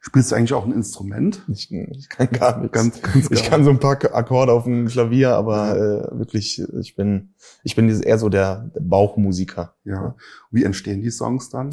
Spielst 0.00 0.30
du 0.30 0.36
eigentlich 0.36 0.54
auch 0.54 0.64
ein 0.64 0.72
Instrument? 0.72 1.42
Ich, 1.48 1.70
ich 1.70 2.08
kann 2.08 2.30
gar 2.30 2.58
nichts. 2.60 2.72
Ganz, 2.72 3.02
ganz 3.02 3.30
Ich 3.30 3.42
gar 3.42 3.50
kann 3.50 3.64
so 3.64 3.70
ein 3.70 3.78
paar 3.78 3.98
Akkorde 4.14 4.52
auf 4.52 4.64
dem 4.64 4.86
Klavier, 4.86 5.32
aber 5.32 5.76
äh, 5.76 6.18
wirklich, 6.18 6.62
ich 6.80 6.96
bin, 6.96 7.34
ich 7.62 7.76
bin 7.76 7.88
eher 7.88 8.18
so 8.18 8.28
der, 8.28 8.70
der 8.74 8.80
Bauchmusiker. 8.80 9.74
Ja. 9.84 10.16
Wie 10.50 10.64
entstehen 10.64 11.02
die 11.02 11.10
Songs 11.10 11.50
dann? 11.50 11.70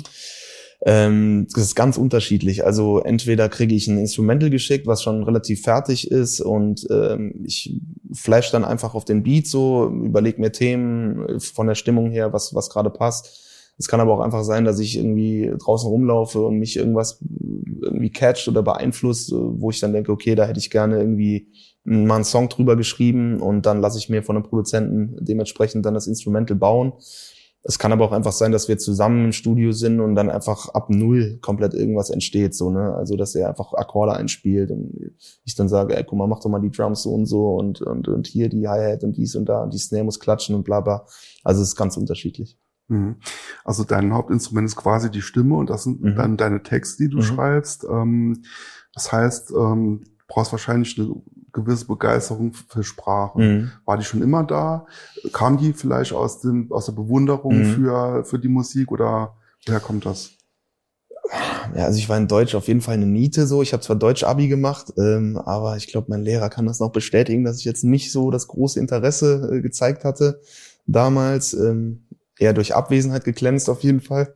Ähm, 0.85 1.47
das 1.53 1.63
ist 1.63 1.75
ganz 1.75 1.97
unterschiedlich. 1.97 2.65
Also 2.65 2.99
entweder 2.99 3.47
kriege 3.47 3.73
ich 3.73 3.87
ein 3.87 3.97
Instrumental 3.97 4.49
geschickt, 4.49 4.85
was 4.85 5.01
schon 5.01 5.23
relativ 5.23 5.61
fertig 5.61 6.11
ist 6.11 6.41
und 6.41 6.85
ähm, 6.89 7.43
ich 7.45 7.79
flash 8.13 8.51
dann 8.51 8.65
einfach 8.65 8.95
auf 8.95 9.05
den 9.05 9.23
Beat 9.23 9.47
so, 9.47 9.87
überlege 9.87 10.39
mir 10.39 10.51
Themen 10.51 11.27
äh, 11.27 11.39
von 11.39 11.67
der 11.67 11.75
Stimmung 11.75 12.11
her, 12.11 12.33
was, 12.33 12.53
was 12.53 12.69
gerade 12.69 12.89
passt. 12.89 13.39
Es 13.77 13.87
kann 13.87 13.99
aber 13.99 14.13
auch 14.13 14.19
einfach 14.19 14.43
sein, 14.43 14.65
dass 14.65 14.79
ich 14.79 14.97
irgendwie 14.97 15.51
draußen 15.57 15.89
rumlaufe 15.89 16.45
und 16.45 16.59
mich 16.59 16.77
irgendwas 16.77 17.19
irgendwie 17.81 18.11
catcht 18.11 18.47
oder 18.47 18.61
beeinflusst, 18.61 19.31
äh, 19.31 19.35
wo 19.35 19.69
ich 19.69 19.79
dann 19.79 19.93
denke, 19.93 20.11
okay, 20.11 20.35
da 20.35 20.45
hätte 20.45 20.59
ich 20.59 20.69
gerne 20.69 20.99
irgendwie 20.99 21.47
mal 21.83 22.15
einen 22.15 22.23
Song 22.23 22.49
drüber 22.49 22.75
geschrieben 22.75 23.41
und 23.41 23.65
dann 23.65 23.81
lasse 23.81 23.97
ich 23.97 24.09
mir 24.09 24.23
von 24.23 24.37
einem 24.37 24.45
Produzenten 24.45 25.17
dementsprechend 25.19 25.85
dann 25.85 25.93
das 25.93 26.07
Instrumental 26.07 26.55
bauen. 26.55 26.93
Es 27.65 27.79
kann 27.79 27.93
aber 27.93 28.03
auch 28.05 28.11
einfach 28.11 28.33
sein, 28.33 28.51
dass 28.51 28.67
wir 28.67 28.77
zusammen 28.77 29.25
im 29.25 29.31
Studio 29.31 29.71
sind 29.71 30.01
und 30.01 30.15
dann 30.15 30.29
einfach 30.29 30.67
ab 30.69 30.89
null 30.89 31.39
komplett 31.41 31.73
irgendwas 31.73 32.09
entsteht, 32.09 32.53
so, 32.53 32.69
ne? 32.69 32.93
Also, 32.93 33.15
dass 33.15 33.35
er 33.35 33.47
einfach 33.47 33.73
Akkorde 33.73 34.13
einspielt 34.13 34.69
und 34.69 35.11
ich 35.45 35.55
dann 35.55 35.69
sage, 35.69 35.95
ey, 35.95 36.03
guck 36.03 36.17
mal, 36.19 36.27
mach 36.27 36.41
doch 36.41 36.49
mal 36.49 36.59
die 36.59 36.71
Drums 36.71 37.03
so 37.03 37.13
und 37.13 37.25
so 37.25 37.55
und, 37.55 37.81
und, 37.81 38.09
und 38.09 38.27
hier 38.27 38.49
die 38.49 38.67
Hi-Hat 38.67 39.03
und 39.05 39.15
dies 39.15 39.35
und 39.35 39.45
da 39.47 39.63
und 39.63 39.73
die 39.73 39.77
Snare 39.77 40.03
muss 40.03 40.19
klatschen 40.19 40.55
und 40.55 40.63
bla, 40.63 40.81
bla. 40.81 41.05
Also, 41.43 41.61
es 41.61 41.69
ist 41.69 41.75
ganz 41.77 41.95
unterschiedlich. 41.95 42.57
Mhm. 42.89 43.15
Also 43.63 43.85
dein 43.85 44.13
Hauptinstrument 44.13 44.67
ist 44.67 44.75
quasi 44.75 45.09
die 45.09 45.21
Stimme 45.21 45.55
und 45.55 45.69
das 45.69 45.83
sind 45.83 46.01
Mhm. 46.01 46.15
dann 46.15 46.35
deine 46.37 46.63
Texte, 46.63 47.03
die 47.03 47.09
du 47.09 47.17
Mhm. 47.19 47.21
schreibst. 47.21 47.85
Ähm, 47.89 48.43
das 48.93 49.09
heißt, 49.13 49.51
ähm, 49.51 50.01
du 50.03 50.23
brauchst 50.27 50.51
wahrscheinlich 50.51 50.99
eine 50.99 51.15
gewisse 51.53 51.85
Begeisterung 51.85 52.53
für 52.53 52.83
Sprache. 52.83 53.39
Mhm. 53.39 53.71
War 53.85 53.97
die 53.97 54.03
schon 54.03 54.21
immer 54.21 54.43
da? 54.43 54.85
Kam 55.31 55.57
die 55.57 55.73
vielleicht 55.73 56.11
aus 56.13 56.41
dem 56.41 56.71
aus 56.71 56.87
der 56.87 56.93
Bewunderung 56.93 57.59
Mhm. 57.59 57.65
für 57.65 58.25
für 58.25 58.39
die 58.39 58.49
Musik 58.49 58.91
oder 58.91 59.35
woher 59.65 59.79
kommt 59.79 60.05
das? 60.05 60.31
Ja, 61.75 61.85
also 61.85 61.97
ich 61.97 62.09
war 62.09 62.17
in 62.17 62.27
Deutsch 62.27 62.53
auf 62.53 62.67
jeden 62.67 62.81
Fall 62.81 62.95
eine 62.95 63.05
Niete 63.05 63.47
so. 63.47 63.61
Ich 63.61 63.71
habe 63.73 63.81
zwar 63.81 63.95
Deutsch-Abi 63.95 64.47
gemacht, 64.49 64.93
ähm, 64.97 65.37
aber 65.37 65.77
ich 65.77 65.87
glaube, 65.87 66.07
mein 66.09 66.21
Lehrer 66.21 66.49
kann 66.49 66.65
das 66.65 66.79
noch 66.79 66.91
bestätigen, 66.91 67.43
dass 67.45 67.59
ich 67.59 67.65
jetzt 67.65 67.83
nicht 67.83 68.11
so 68.11 68.29
das 68.29 68.47
große 68.47 68.79
Interesse 68.79 69.49
äh, 69.53 69.61
gezeigt 69.61 70.03
hatte 70.03 70.41
damals. 70.85 71.53
Ähm, 71.53 72.05
eher 72.37 72.53
durch 72.53 72.75
Abwesenheit 72.75 73.23
geglänzt 73.23 73.69
auf 73.69 73.83
jeden 73.83 74.01
Fall. 74.01 74.35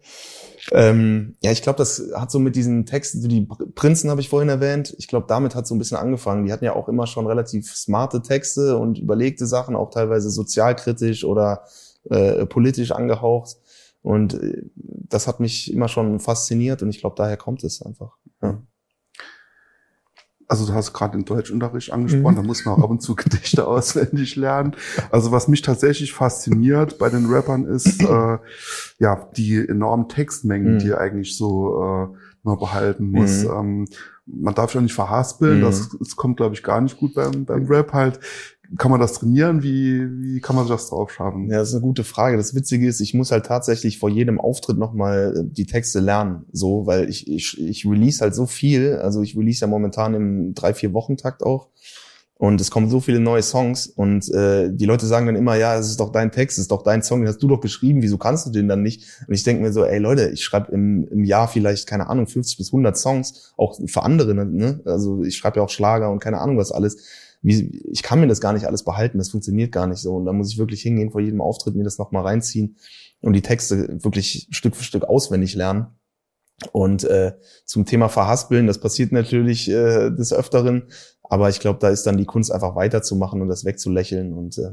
Ähm, 0.71 1.35
ja, 1.41 1.51
ich 1.51 1.61
glaube, 1.61 1.77
das 1.77 2.11
hat 2.13 2.29
so 2.29 2.39
mit 2.39 2.55
diesen 2.55 2.85
Texten, 2.85 3.27
die 3.27 3.47
Prinzen 3.75 4.09
habe 4.09 4.19
ich 4.19 4.29
vorhin 4.29 4.49
erwähnt. 4.49 4.93
Ich 4.97 5.07
glaube, 5.07 5.25
damit 5.27 5.55
hat 5.55 5.65
so 5.65 5.73
ein 5.73 5.79
bisschen 5.79 5.97
angefangen. 5.97 6.45
Die 6.45 6.51
hatten 6.51 6.65
ja 6.65 6.75
auch 6.75 6.89
immer 6.89 7.07
schon 7.07 7.25
relativ 7.25 7.73
smarte 7.73 8.21
Texte 8.21 8.77
und 8.77 8.99
überlegte 8.99 9.45
Sachen, 9.45 9.75
auch 9.75 9.89
teilweise 9.89 10.29
sozialkritisch 10.29 11.23
oder 11.23 11.63
äh, 12.09 12.45
politisch 12.45 12.91
angehaucht. 12.91 13.57
Und 14.01 14.35
äh, 14.35 14.63
das 14.75 15.27
hat 15.27 15.39
mich 15.39 15.71
immer 15.71 15.87
schon 15.87 16.19
fasziniert 16.19 16.81
und 16.81 16.89
ich 16.89 16.99
glaube, 16.99 17.15
daher 17.17 17.37
kommt 17.37 17.63
es 17.63 17.81
einfach. 17.81 18.17
Ja. 18.41 18.61
Also 20.49 20.65
du 20.65 20.73
hast 20.73 20.93
gerade 20.93 21.17
den 21.17 21.25
Deutschunterricht 21.25 21.91
angesprochen, 21.91 22.35
Mhm. 22.35 22.41
da 22.41 22.43
muss 22.43 22.63
man 22.65 22.75
auch 22.75 22.83
ab 22.83 22.89
und 22.89 23.01
zu 23.01 23.15
Gedichte 23.15 23.67
auswendig 23.67 24.35
lernen. 24.37 24.75
Also 25.11 25.31
was 25.31 25.47
mich 25.47 25.61
tatsächlich 25.61 26.13
fasziniert 26.13 26.97
bei 26.97 27.09
den 27.09 27.25
Rappern 27.25 27.65
ist 27.65 28.01
äh, 28.03 28.37
ja 28.99 29.27
die 29.35 29.67
enormen 29.67 30.07
Textmengen, 30.07 30.75
Mhm. 30.75 30.79
die 30.79 30.93
eigentlich 30.93 31.35
so 31.37 31.81
äh, 31.83 32.17
immer 32.45 32.57
behalten 32.57 33.11
muss. 33.11 33.43
Mhm. 33.43 33.51
Ähm, 33.51 33.87
man 34.25 34.53
darf 34.55 34.71
sich 34.71 34.77
auch 34.77 34.83
nicht 34.83 34.93
verhaspeln, 34.93 35.59
Mhm. 35.59 35.63
das, 35.63 35.89
das 35.99 36.15
kommt, 36.15 36.37
glaube 36.37 36.53
ich, 36.55 36.63
gar 36.63 36.81
nicht 36.81 36.97
gut 36.97 37.13
beim, 37.13 37.45
beim 37.45 37.65
Rap 37.67 37.91
halt. 37.93 38.19
Kann 38.77 38.91
man 38.91 38.99
das 38.99 39.13
trainieren? 39.13 39.63
Wie, 39.63 40.01
wie 40.21 40.41
kann 40.41 40.55
man 40.55 40.67
das 40.67 40.89
drauf 40.89 41.11
schaffen? 41.11 41.49
Ja, 41.49 41.57
das 41.59 41.69
ist 41.69 41.75
eine 41.75 41.83
gute 41.83 42.03
Frage. 42.03 42.35
Das 42.35 42.53
Witzige 42.53 42.87
ist, 42.87 42.99
ich 42.99 43.13
muss 43.13 43.31
halt 43.31 43.45
tatsächlich 43.45 43.97
vor 43.97 44.09
jedem 44.09 44.41
Auftritt 44.41 44.77
nochmal 44.77 45.45
die 45.45 45.65
Texte 45.65 45.99
lernen, 45.99 46.45
so, 46.51 46.85
weil 46.85 47.09
ich, 47.09 47.29
ich, 47.29 47.59
ich 47.61 47.85
release 47.85 48.21
halt 48.21 48.35
so 48.35 48.45
viel. 48.45 48.95
Also 48.95 49.21
ich 49.21 49.37
release 49.37 49.61
ja 49.61 49.67
momentan 49.67 50.13
im 50.15 50.53
drei, 50.53 50.73
vier 50.73 50.93
Wochen-Takt 50.93 51.43
auch. 51.43 51.69
Und 52.39 52.61
es 52.61 52.69
kommen 52.69 52.87
so 52.87 52.99
viele 52.99 53.19
neue 53.19 53.41
Songs 53.41 53.87
und 53.87 54.29
äh, 54.31 54.69
die 54.71 54.85
Leute 54.85 55.07
sagen 55.07 55.25
dann 55.25 55.35
immer, 55.35 55.55
ja, 55.55 55.75
es 55.75 55.87
ist 55.87 55.99
doch 55.99 56.11
dein 56.11 56.31
Text, 56.31 56.59
es 56.59 56.63
ist 56.63 56.71
doch 56.71 56.83
dein 56.83 57.01
Song, 57.01 57.21
den 57.21 57.27
hast 57.27 57.41
du 57.41 57.47
doch 57.47 57.61
geschrieben, 57.61 58.03
wieso 58.03 58.19
kannst 58.19 58.45
du 58.45 58.51
den 58.51 58.67
dann 58.67 58.83
nicht? 58.83 59.23
Und 59.27 59.33
ich 59.33 59.43
denke 59.43 59.63
mir 59.63 59.73
so, 59.73 59.83
ey 59.83 59.97
Leute, 59.97 60.29
ich 60.29 60.43
schreibe 60.43 60.71
im, 60.71 61.07
im 61.07 61.23
Jahr 61.23 61.47
vielleicht, 61.47 61.87
keine 61.87 62.07
Ahnung, 62.09 62.27
50 62.27 62.57
bis 62.57 62.67
100 62.67 62.95
Songs, 62.95 63.53
auch 63.57 63.79
für 63.87 64.03
andere, 64.03 64.35
ne? 64.35 64.81
Also 64.85 65.23
ich 65.23 65.35
schreibe 65.35 65.57
ja 65.57 65.63
auch 65.63 65.69
Schlager 65.69 66.11
und 66.11 66.19
keine 66.19 66.39
Ahnung 66.39 66.59
was 66.59 66.71
alles. 66.71 66.97
Wie, 67.41 67.81
ich 67.91 68.03
kann 68.03 68.19
mir 68.19 68.27
das 68.27 68.41
gar 68.41 68.53
nicht 68.53 68.65
alles 68.65 68.83
behalten, 68.83 69.17
das 69.17 69.29
funktioniert 69.29 69.71
gar 69.71 69.87
nicht 69.87 69.99
so. 69.99 70.15
Und 70.15 70.25
da 70.25 70.33
muss 70.33 70.51
ich 70.51 70.57
wirklich 70.57 70.81
hingehen 70.81 71.11
vor 71.11 71.21
jedem 71.21 71.41
Auftritt, 71.41 71.75
mir 71.75 71.83
das 71.83 71.97
nochmal 71.97 72.23
reinziehen 72.23 72.77
und 73.21 73.33
die 73.33 73.41
Texte 73.41 74.03
wirklich 74.03 74.47
Stück 74.51 74.75
für 74.75 74.83
Stück 74.83 75.03
auswendig 75.03 75.55
lernen. 75.55 75.87
Und 76.71 77.03
äh, 77.03 77.33
zum 77.65 77.85
Thema 77.85 78.09
Verhaspeln, 78.09 78.65
das 78.65 78.79
passiert 78.79 79.11
natürlich 79.11 79.69
äh, 79.69 80.09
des 80.09 80.33
Öfteren, 80.33 80.87
aber 81.23 81.49
ich 81.49 81.59
glaube, 81.59 81.79
da 81.79 81.89
ist 81.89 82.07
dann 82.07 82.17
die 82.17 82.25
Kunst 82.25 82.51
einfach 82.51 82.75
weiterzumachen 82.75 83.41
und 83.41 83.47
das 83.47 83.63
wegzulächeln 83.63 84.33
und 84.33 84.57
äh, 84.57 84.71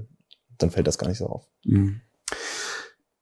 dann 0.57 0.71
fällt 0.71 0.87
das 0.87 0.97
gar 0.97 1.09
nicht 1.09 1.19
so 1.19 1.27
auf. 1.27 1.47
Mhm. 1.65 2.01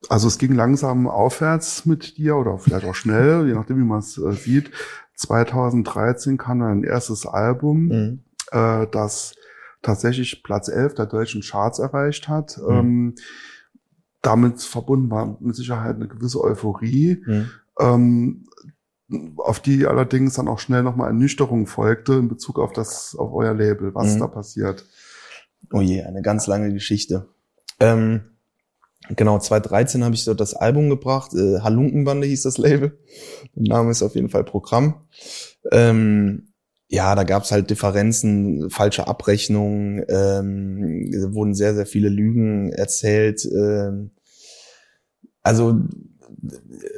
Also 0.08 0.28
es 0.28 0.38
ging 0.38 0.54
langsam 0.54 1.08
aufwärts 1.08 1.87
mit 1.87 2.18
dir 2.18 2.37
oder 2.37 2.58
vielleicht 2.58 2.87
auch 2.87 2.94
schnell, 2.94 3.46
je 3.46 3.54
nachdem, 3.54 3.78
wie 3.78 3.84
man 3.84 4.00
es 4.00 4.18
äh, 4.18 4.32
sieht. 4.32 4.70
2013 5.16 6.38
kam 6.38 6.61
dann 6.61 6.80
ein 6.80 6.84
erstes 6.84 7.26
Album, 7.26 7.87
Mhm. 7.87 8.25
Äh, 8.52 8.87
das 8.90 9.35
tatsächlich 9.82 10.42
Platz 10.42 10.68
11 10.68 10.94
der 10.94 11.06
deutschen 11.06 11.42
Charts 11.42 11.78
erreicht 11.78 12.28
hat. 12.28 12.59
Mhm. 12.59 12.71
Ähm, 12.75 13.14
damit 14.23 14.62
verbunden 14.62 15.11
war 15.11 15.37
mit 15.40 15.56
Sicherheit 15.56 15.97
eine 15.97 16.06
gewisse 16.06 16.40
Euphorie, 16.40 17.23
Mhm. 17.26 17.50
ähm, 17.80 18.47
auf 19.37 19.61
die 19.61 19.87
allerdings 19.87 20.35
dann 20.35 20.49
auch 20.49 20.59
schnell 20.61 20.82
nochmal 20.82 21.09
Ernüchterung 21.09 21.66
folgte 21.66 22.14
in 22.14 22.28
Bezug 22.28 22.59
auf 22.59 22.73
das, 22.73 23.14
auf 23.18 23.32
euer 23.35 23.52
Label. 23.54 23.94
Was 23.94 24.14
Mhm. 24.14 24.21
da 24.21 24.26
passiert? 24.28 24.87
Oh 25.73 25.80
je, 25.80 26.02
eine 26.02 26.23
ganz 26.23 26.47
lange 26.47 26.73
Geschichte. 26.73 27.28
Ähm, 27.80 28.21
genau, 29.16 29.38
2013 29.38 30.04
habe 30.04 30.14
ich 30.14 30.25
so 30.25 30.35
das 30.35 30.54
Album 30.54 30.88
gebracht. 30.88 31.35
Äh, 31.35 31.61
Halunkenbande 31.61 32.26
hieß 32.26 32.42
das 32.42 32.59
Label. 32.59 32.99
Der 33.54 33.75
Name 33.75 33.90
ist 33.90 34.02
auf 34.02 34.14
jeden 34.14 34.28
Fall 34.28 34.44
Programm. 34.44 34.94
Ähm, 35.73 36.51
ja, 36.92 37.14
da 37.14 37.25
gab's 37.25 37.50
halt 37.50 37.70
Differenzen, 37.70 38.68
falsche 38.68 39.08
Abrechnungen, 39.08 40.04
ähm, 40.11 41.11
es 41.11 41.32
wurden 41.32 41.54
sehr, 41.54 41.75
sehr 41.75 41.87
viele 41.87 42.11
Lügen 42.11 42.70
erzählt. 42.70 43.46
Ähm, 43.46 44.11
also 45.42 45.80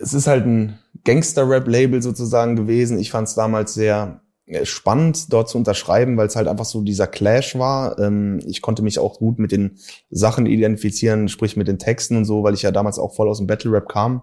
es 0.03 0.13
ist 0.13 0.27
halt 0.27 0.47
ein 0.47 0.81
Gangster-Rap-Label 1.05 2.03
sozusagen 2.03 2.57
gewesen. 2.57 2.99
Ich 2.99 3.13
fand 3.13 3.29
es 3.29 3.37
damals 3.37 3.75
sehr 3.75 4.23
äh, 4.47 4.65
spannend, 4.65 5.33
dort 5.33 5.49
zu 5.49 5.59
unterschreiben, 5.59 6.17
weil 6.17 6.27
es 6.27 6.35
halt 6.35 6.49
einfach 6.49 6.65
so 6.65 6.83
dieser 6.83 7.07
Clash 7.07 7.57
war. 7.57 7.97
Ähm, 8.01 8.41
ich 8.49 8.63
konnte 8.63 8.83
mich 8.83 8.99
auch 8.99 9.19
gut 9.19 9.39
mit 9.39 9.53
den 9.53 9.79
Sachen 10.11 10.47
identifizieren, 10.47 11.29
sprich 11.29 11.57
mit 11.57 11.69
den 11.69 11.79
Texten 11.79 12.17
und 12.17 12.25
so, 12.25 12.43
weil 12.43 12.55
ich 12.55 12.63
ja 12.63 12.73
damals 12.73 12.99
auch 12.99 13.15
voll 13.15 13.29
aus 13.29 13.39
dem 13.39 13.47
Battle-Rap 13.47 13.89
kam. 13.89 14.23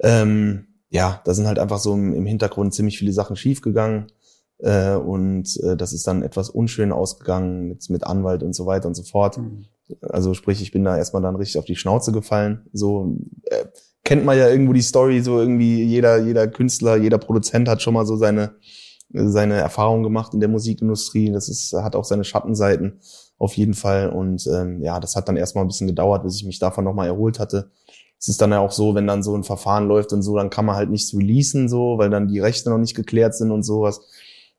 Ähm, 0.00 0.68
ja, 0.88 1.20
da 1.26 1.34
sind 1.34 1.46
halt 1.46 1.58
einfach 1.58 1.78
so 1.78 1.92
im 1.92 2.24
Hintergrund 2.24 2.72
ziemlich 2.72 2.98
viele 2.98 3.12
Sachen 3.12 3.36
schiefgegangen. 3.36 4.06
Äh, 4.62 4.94
und 4.94 5.60
äh, 5.62 5.76
das 5.76 5.92
ist 5.92 6.06
dann 6.06 6.22
etwas 6.22 6.48
unschön 6.48 6.92
ausgegangen 6.92 7.68
mit, 7.68 7.90
mit 7.90 8.04
Anwalt 8.04 8.42
und 8.42 8.54
so 8.54 8.64
weiter 8.64 8.86
und 8.86 8.94
so 8.94 9.02
fort. 9.02 9.38
Also 10.00 10.34
sprich, 10.34 10.62
ich 10.62 10.70
bin 10.70 10.84
da 10.84 10.96
erstmal 10.96 11.22
dann 11.22 11.36
richtig 11.36 11.58
auf 11.58 11.64
die 11.64 11.76
Schnauze 11.76 12.12
gefallen. 12.12 12.68
So 12.72 13.16
äh, 13.44 13.64
kennt 14.04 14.24
man 14.24 14.38
ja 14.38 14.48
irgendwo 14.48 14.72
die 14.72 14.82
Story, 14.82 15.20
so 15.20 15.38
irgendwie 15.40 15.82
jeder, 15.82 16.18
jeder 16.18 16.46
Künstler, 16.46 16.96
jeder 16.96 17.18
Produzent 17.18 17.68
hat 17.68 17.82
schon 17.82 17.94
mal 17.94 18.06
so 18.06 18.16
seine, 18.16 18.54
seine 19.12 19.54
Erfahrung 19.54 20.04
gemacht 20.04 20.32
in 20.32 20.40
der 20.40 20.48
Musikindustrie. 20.48 21.32
Das 21.32 21.48
ist, 21.48 21.72
hat 21.72 21.96
auch 21.96 22.04
seine 22.04 22.24
Schattenseiten 22.24 23.00
auf 23.38 23.56
jeden 23.56 23.74
Fall. 23.74 24.10
Und 24.10 24.46
ähm, 24.46 24.80
ja, 24.80 25.00
das 25.00 25.16
hat 25.16 25.28
dann 25.28 25.36
erstmal 25.36 25.64
ein 25.64 25.68
bisschen 25.68 25.88
gedauert, 25.88 26.22
bis 26.22 26.36
ich 26.36 26.44
mich 26.44 26.60
davon 26.60 26.84
nochmal 26.84 27.08
erholt 27.08 27.40
hatte. 27.40 27.72
Es 28.20 28.28
ist 28.28 28.40
dann 28.40 28.52
ja 28.52 28.60
auch 28.60 28.70
so, 28.70 28.94
wenn 28.94 29.08
dann 29.08 29.24
so 29.24 29.34
ein 29.36 29.42
Verfahren 29.42 29.88
läuft 29.88 30.12
und 30.12 30.22
so, 30.22 30.36
dann 30.36 30.48
kann 30.48 30.64
man 30.64 30.76
halt 30.76 30.90
nichts 30.90 31.12
releasen, 31.12 31.68
so, 31.68 31.98
weil 31.98 32.08
dann 32.08 32.28
die 32.28 32.38
Rechte 32.38 32.70
noch 32.70 32.78
nicht 32.78 32.94
geklärt 32.94 33.34
sind 33.34 33.50
und 33.50 33.64
sowas. 33.64 34.00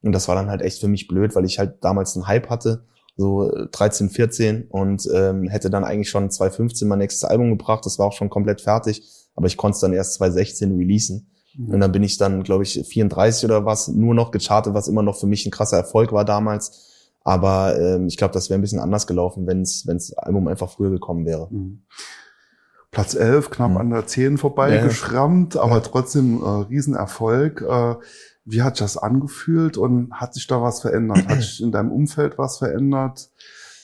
Und 0.04 0.12
das 0.12 0.28
war 0.28 0.36
dann 0.36 0.50
halt 0.50 0.62
echt 0.62 0.80
für 0.80 0.88
mich 0.88 1.08
blöd, 1.08 1.36
weil 1.36 1.46
ich 1.46 1.58
halt 1.60 1.84
damals 1.84 2.16
einen 2.16 2.28
Hype 2.28 2.50
hatte 2.50 2.86
so 3.16 3.52
13, 3.72 4.10
14 4.10 4.66
und 4.70 5.08
ähm, 5.14 5.48
hätte 5.48 5.70
dann 5.70 5.84
eigentlich 5.84 6.10
schon 6.10 6.32
2015 6.32 6.88
mein 6.88 6.98
nächstes 7.00 7.24
Album 7.24 7.52
gebracht. 7.52 7.86
Das 7.86 8.00
war 8.00 8.08
auch 8.08 8.14
schon 8.14 8.30
komplett 8.32 8.60
fertig, 8.62 9.04
aber 9.36 9.46
ich 9.48 9.56
konnte 9.56 9.76
es 9.76 9.82
dann 9.82 9.94
erst 9.94 10.16
2016 10.16 10.76
releasen. 10.76 11.30
Und 11.70 11.80
dann 11.82 11.92
bin 11.92 12.02
ich 12.02 12.18
dann, 12.18 12.42
glaube 12.42 12.64
ich, 12.64 12.84
34 12.84 13.46
oder 13.46 13.64
was, 13.64 13.88
nur 13.88 14.16
noch 14.16 14.32
gechartet, 14.32 14.74
was 14.74 14.88
immer 14.88 15.04
noch 15.04 15.16
für 15.20 15.28
mich 15.28 15.46
ein 15.46 15.52
krasser 15.52 15.78
Erfolg 15.78 16.12
war 16.12 16.26
damals. 16.26 17.12
Aber 17.24 17.80
ähm, 17.80 18.08
ich 18.08 18.18
glaube, 18.18 18.34
das 18.34 18.50
wäre 18.50 18.58
ein 18.58 18.62
bisschen 18.62 18.80
anders 18.80 19.06
gelaufen, 19.06 19.46
wenn 19.46 19.62
es 19.62 19.84
das 19.84 20.14
Album 20.14 20.48
einfach 20.48 20.72
früher 20.72 20.90
gekommen 20.90 21.28
wäre. 21.28 21.48
Mhm. 21.52 21.84
Platz 22.90 23.14
11, 23.14 23.52
knapp 23.52 23.70
Mhm. 23.72 23.78
an 23.78 23.90
der 23.92 24.08
10 24.08 24.40
vorbei 24.40 24.76
Ja. 24.76 24.84
geschrammt, 24.84 25.56
aber 25.56 25.84
trotzdem 25.84 26.42
äh, 26.42 26.48
Riesenerfolg. 26.70 27.62
Äh, 27.62 27.96
wie 28.46 28.62
hat 28.62 28.78
sich 28.78 28.86
das 28.86 28.98
angefühlt 28.98 29.78
und 29.78 30.14
hat 30.14 30.34
sich 30.34 30.48
da 30.48 30.62
was 30.62 30.82
verändert? 30.82 31.28
Hat 31.28 31.42
sich 31.42 31.62
in 31.62 31.72
deinem 31.72 31.92
Umfeld 31.92 32.38
was 32.38 32.58
verändert? 32.58 33.30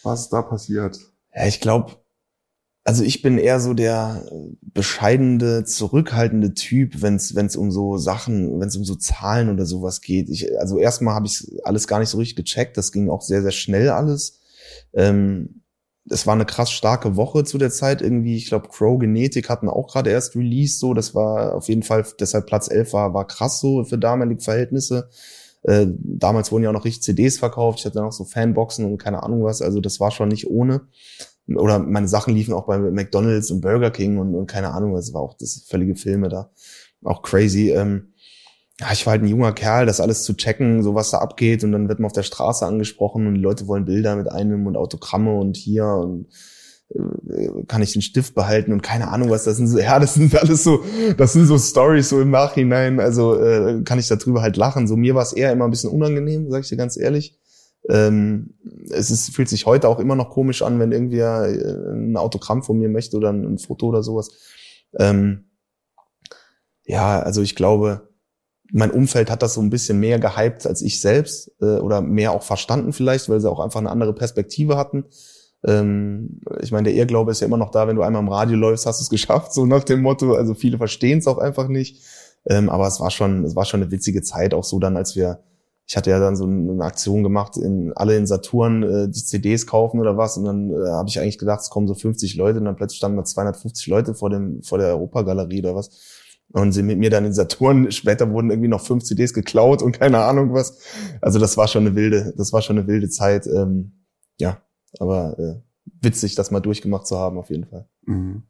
Was 0.03 0.21
ist 0.21 0.29
da 0.33 0.41
passiert? 0.41 0.99
Ja, 1.33 1.45
ich 1.45 1.61
glaube, 1.61 1.97
also 2.83 3.03
ich 3.03 3.21
bin 3.21 3.37
eher 3.37 3.59
so 3.59 3.73
der 3.73 4.25
bescheidene, 4.61 5.63
zurückhaltende 5.63 6.53
Typ, 6.53 7.01
wenn 7.01 7.15
es 7.15 7.55
um 7.55 7.71
so 7.71 7.97
Sachen, 7.97 8.59
wenn 8.59 8.67
es 8.67 8.75
um 8.75 8.83
so 8.83 8.95
Zahlen 8.95 9.49
oder 9.49 9.65
sowas 9.65 10.01
geht. 10.01 10.29
Ich, 10.29 10.57
also 10.59 10.77
erstmal 10.77 11.13
habe 11.13 11.27
ich 11.27 11.45
alles 11.63 11.87
gar 11.87 11.99
nicht 11.99 12.09
so 12.09 12.17
richtig 12.17 12.37
gecheckt. 12.37 12.77
Das 12.77 12.91
ging 12.91 13.09
auch 13.09 13.21
sehr 13.21 13.41
sehr 13.41 13.51
schnell 13.51 13.89
alles. 13.89 14.39
Ähm, 14.93 15.61
es 16.09 16.25
war 16.25 16.33
eine 16.33 16.45
krass 16.45 16.71
starke 16.71 17.15
Woche 17.15 17.43
zu 17.43 17.57
der 17.57 17.69
Zeit 17.69 18.01
irgendwie. 18.01 18.35
Ich 18.35 18.47
glaube, 18.47 18.69
Crow 18.69 18.99
Genetik 18.99 19.49
hatten 19.49 19.69
auch 19.69 19.87
gerade 19.87 20.09
erst 20.09 20.35
Release 20.35 20.77
so. 20.77 20.93
Das 20.93 21.13
war 21.13 21.55
auf 21.55 21.67
jeden 21.67 21.83
Fall, 21.83 22.05
deshalb 22.19 22.47
Platz 22.47 22.69
11 22.69 22.93
war, 22.93 23.13
war 23.13 23.27
krass 23.27 23.59
so 23.59 23.83
für 23.83 23.97
damalige 23.97 24.41
Verhältnisse. 24.41 25.09
Äh, 25.63 25.87
damals 25.97 26.51
wurden 26.51 26.63
ja 26.63 26.69
auch 26.69 26.73
noch 26.73 26.85
richtig 26.85 27.03
CDs 27.03 27.37
verkauft. 27.37 27.79
Ich 27.79 27.85
hatte 27.85 27.99
noch 27.99 28.11
so 28.11 28.23
Fanboxen 28.23 28.85
und 28.85 28.97
keine 28.97 29.23
Ahnung 29.23 29.43
was. 29.43 29.61
Also 29.61 29.81
das 29.81 29.99
war 29.99 30.11
schon 30.11 30.29
nicht 30.29 30.47
ohne. 30.49 30.81
Oder 31.47 31.79
meine 31.79 32.07
Sachen 32.07 32.33
liefen 32.33 32.53
auch 32.53 32.67
bei 32.67 32.77
McDonalds 32.77 33.51
und 33.51 33.61
Burger 33.61 33.91
King 33.91 34.17
und, 34.17 34.35
und 34.35 34.47
keine 34.47 34.71
Ahnung. 34.71 34.93
Das 34.93 35.13
war 35.13 35.21
auch 35.21 35.35
das 35.35 35.63
völlige 35.67 35.95
Filme 35.95 36.29
da. 36.29 36.51
Auch 37.03 37.21
crazy. 37.21 37.71
Ähm, 37.71 38.13
ja, 38.79 38.91
ich 38.93 39.05
war 39.05 39.11
halt 39.11 39.23
ein 39.23 39.27
junger 39.27 39.51
Kerl, 39.51 39.85
das 39.85 39.99
alles 39.99 40.23
zu 40.23 40.35
checken, 40.35 40.83
so 40.83 40.95
was 40.95 41.11
da 41.11 41.17
abgeht 41.17 41.65
und 41.65 41.73
dann 41.73 41.89
wird 41.89 41.99
man 41.99 42.05
auf 42.05 42.13
der 42.13 42.23
Straße 42.23 42.65
angesprochen 42.65 43.27
und 43.27 43.35
die 43.35 43.41
Leute 43.41 43.67
wollen 43.67 43.83
Bilder 43.83 44.15
mit 44.15 44.31
einem 44.31 44.67
und 44.67 44.77
Autogramme 44.77 45.35
und 45.35 45.57
hier 45.57 45.85
und 45.85 46.27
äh, 46.95 47.65
kann 47.67 47.81
ich 47.81 47.91
den 47.91 48.01
Stift 48.01 48.35
behalten 48.35 48.71
und 48.71 48.81
keine 48.81 49.09
Ahnung 49.09 49.29
was, 49.29 49.43
das 49.43 49.57
sind 49.57 49.67
so, 49.67 49.79
ja, 49.79 49.99
das 49.99 50.13
sind 50.13 50.33
alles 50.39 50.63
so, 50.63 50.81
das 51.17 51.33
sind 51.33 51.45
so 51.45 51.57
Stories 51.57 52.07
so 52.07 52.21
im 52.21 52.31
Nachhinein, 52.31 53.01
also 53.01 53.35
äh, 53.37 53.83
kann 53.83 53.99
ich 53.99 54.07
darüber 54.07 54.41
halt 54.41 54.55
lachen. 54.55 54.87
So 54.87 54.95
mir 54.95 55.13
war 55.13 55.23
es 55.23 55.33
eher 55.33 55.51
immer 55.51 55.65
ein 55.65 55.71
bisschen 55.71 55.91
unangenehm, 55.91 56.49
sag 56.49 56.63
ich 56.63 56.69
dir 56.69 56.77
ganz 56.77 56.95
ehrlich. 56.95 57.37
Ähm, 57.89 58.53
es 58.89 59.11
ist, 59.11 59.35
fühlt 59.35 59.49
sich 59.49 59.65
heute 59.65 59.89
auch 59.89 59.99
immer 59.99 60.15
noch 60.15 60.29
komisch 60.29 60.61
an, 60.61 60.79
wenn 60.79 60.93
irgendwie 60.93 61.19
äh, 61.19 61.93
ein 61.93 62.15
Autogramm 62.15 62.63
von 62.63 62.77
mir 62.77 62.89
möchte 62.89 63.17
oder 63.17 63.33
ein, 63.33 63.43
ein 63.43 63.57
Foto 63.57 63.87
oder 63.87 64.03
sowas. 64.03 64.31
Ähm, 64.97 65.49
ja, 66.85 67.19
also 67.19 67.41
ich 67.41 67.55
glaube, 67.55 68.08
mein 68.71 68.91
Umfeld 68.91 69.31
hat 69.31 69.41
das 69.41 69.55
so 69.55 69.61
ein 69.61 69.69
bisschen 69.69 69.99
mehr 69.99 70.19
gehypt 70.19 70.67
als 70.67 70.81
ich 70.81 71.01
selbst 71.01 71.51
äh, 71.61 71.77
oder 71.79 72.01
mehr 72.01 72.31
auch 72.31 72.43
verstanden 72.43 72.93
vielleicht, 72.93 73.29
weil 73.29 73.39
sie 73.39 73.49
auch 73.49 73.59
einfach 73.59 73.79
eine 73.79 73.89
andere 73.89 74.13
Perspektive 74.13 74.77
hatten. 74.77 75.05
Ähm, 75.65 76.41
ich 76.61 76.71
meine, 76.71 76.85
der 76.85 76.93
Irrglaube 76.93 77.31
ist 77.31 77.41
ja 77.41 77.47
immer 77.47 77.57
noch 77.57 77.71
da, 77.71 77.87
wenn 77.87 77.95
du 77.95 78.03
einmal 78.03 78.21
im 78.21 78.29
Radio 78.29 78.57
läufst, 78.57 78.85
hast 78.85 78.99
du 78.99 79.03
es 79.03 79.09
geschafft, 79.21 79.53
so 79.53 79.65
nach 79.65 79.83
dem 79.83 80.01
Motto. 80.01 80.33
Also 80.33 80.53
viele 80.53 80.77
verstehen 80.77 81.19
es 81.19 81.27
auch 81.27 81.37
einfach 81.37 81.67
nicht. 81.67 82.03
Ähm, 82.45 82.69
aber 82.69 82.87
es 82.87 82.99
war 82.99 83.11
schon, 83.11 83.43
es 83.43 83.55
war 83.55 83.65
schon 83.65 83.81
eine 83.81 83.91
witzige 83.91 84.21
Zeit, 84.21 84.53
auch 84.53 84.63
so 84.63 84.79
dann, 84.79 84.95
als 84.95 85.15
wir, 85.15 85.39
ich 85.85 85.97
hatte 85.97 86.09
ja 86.09 86.19
dann 86.19 86.35
so 86.35 86.45
eine 86.45 86.83
Aktion 86.83 87.23
gemacht, 87.23 87.57
in 87.57 87.91
alle 87.95 88.15
in 88.15 88.27
Saturn 88.27 88.83
äh, 88.83 89.09
die 89.09 89.23
CDs 89.23 89.67
kaufen 89.67 89.99
oder 89.99 90.17
was, 90.17 90.37
und 90.37 90.45
dann 90.45 90.71
äh, 90.71 90.89
habe 90.89 91.09
ich 91.09 91.19
eigentlich 91.19 91.37
gedacht, 91.37 91.61
es 91.61 91.69
kommen 91.69 91.87
so 91.87 91.95
50 91.95 92.35
Leute, 92.35 92.59
und 92.59 92.65
dann 92.65 92.77
plötzlich 92.77 92.97
standen 92.99 93.17
da 93.17 93.25
250 93.25 93.87
Leute 93.87 94.13
vor 94.13 94.29
dem 94.29 94.63
vor 94.63 94.77
der 94.77 94.89
Europagalerie 94.89 95.59
oder 95.59 95.75
was 95.75 95.89
und 96.51 96.71
sind 96.71 96.87
mit 96.87 96.97
mir 96.97 97.09
dann 97.09 97.25
in 97.25 97.33
Saturn. 97.33 97.91
Später 97.91 98.29
wurden 98.31 98.49
irgendwie 98.49 98.69
noch 98.69 98.81
fünf 98.85 99.03
CDs 99.03 99.33
geklaut 99.33 99.81
und 99.81 99.99
keine 99.99 100.19
Ahnung 100.19 100.53
was. 100.53 100.79
Also 101.21 101.39
das 101.39 101.57
war 101.57 101.67
schon 101.67 101.85
eine 101.85 101.95
wilde, 101.95 102.33
das 102.37 102.51
war 102.53 102.61
schon 102.61 102.77
eine 102.77 102.87
wilde 102.87 103.09
Zeit. 103.09 103.47
Ähm, 103.47 104.03
ja, 104.39 104.57
aber 104.99 105.37
äh, 105.39 105.61
witzig, 106.01 106.35
das 106.35 106.51
mal 106.51 106.59
durchgemacht 106.59 107.07
zu 107.07 107.17
haben 107.17 107.37
auf 107.37 107.49
jeden 107.49 107.65
Fall. 107.65 107.87
Mhm. 108.05 108.43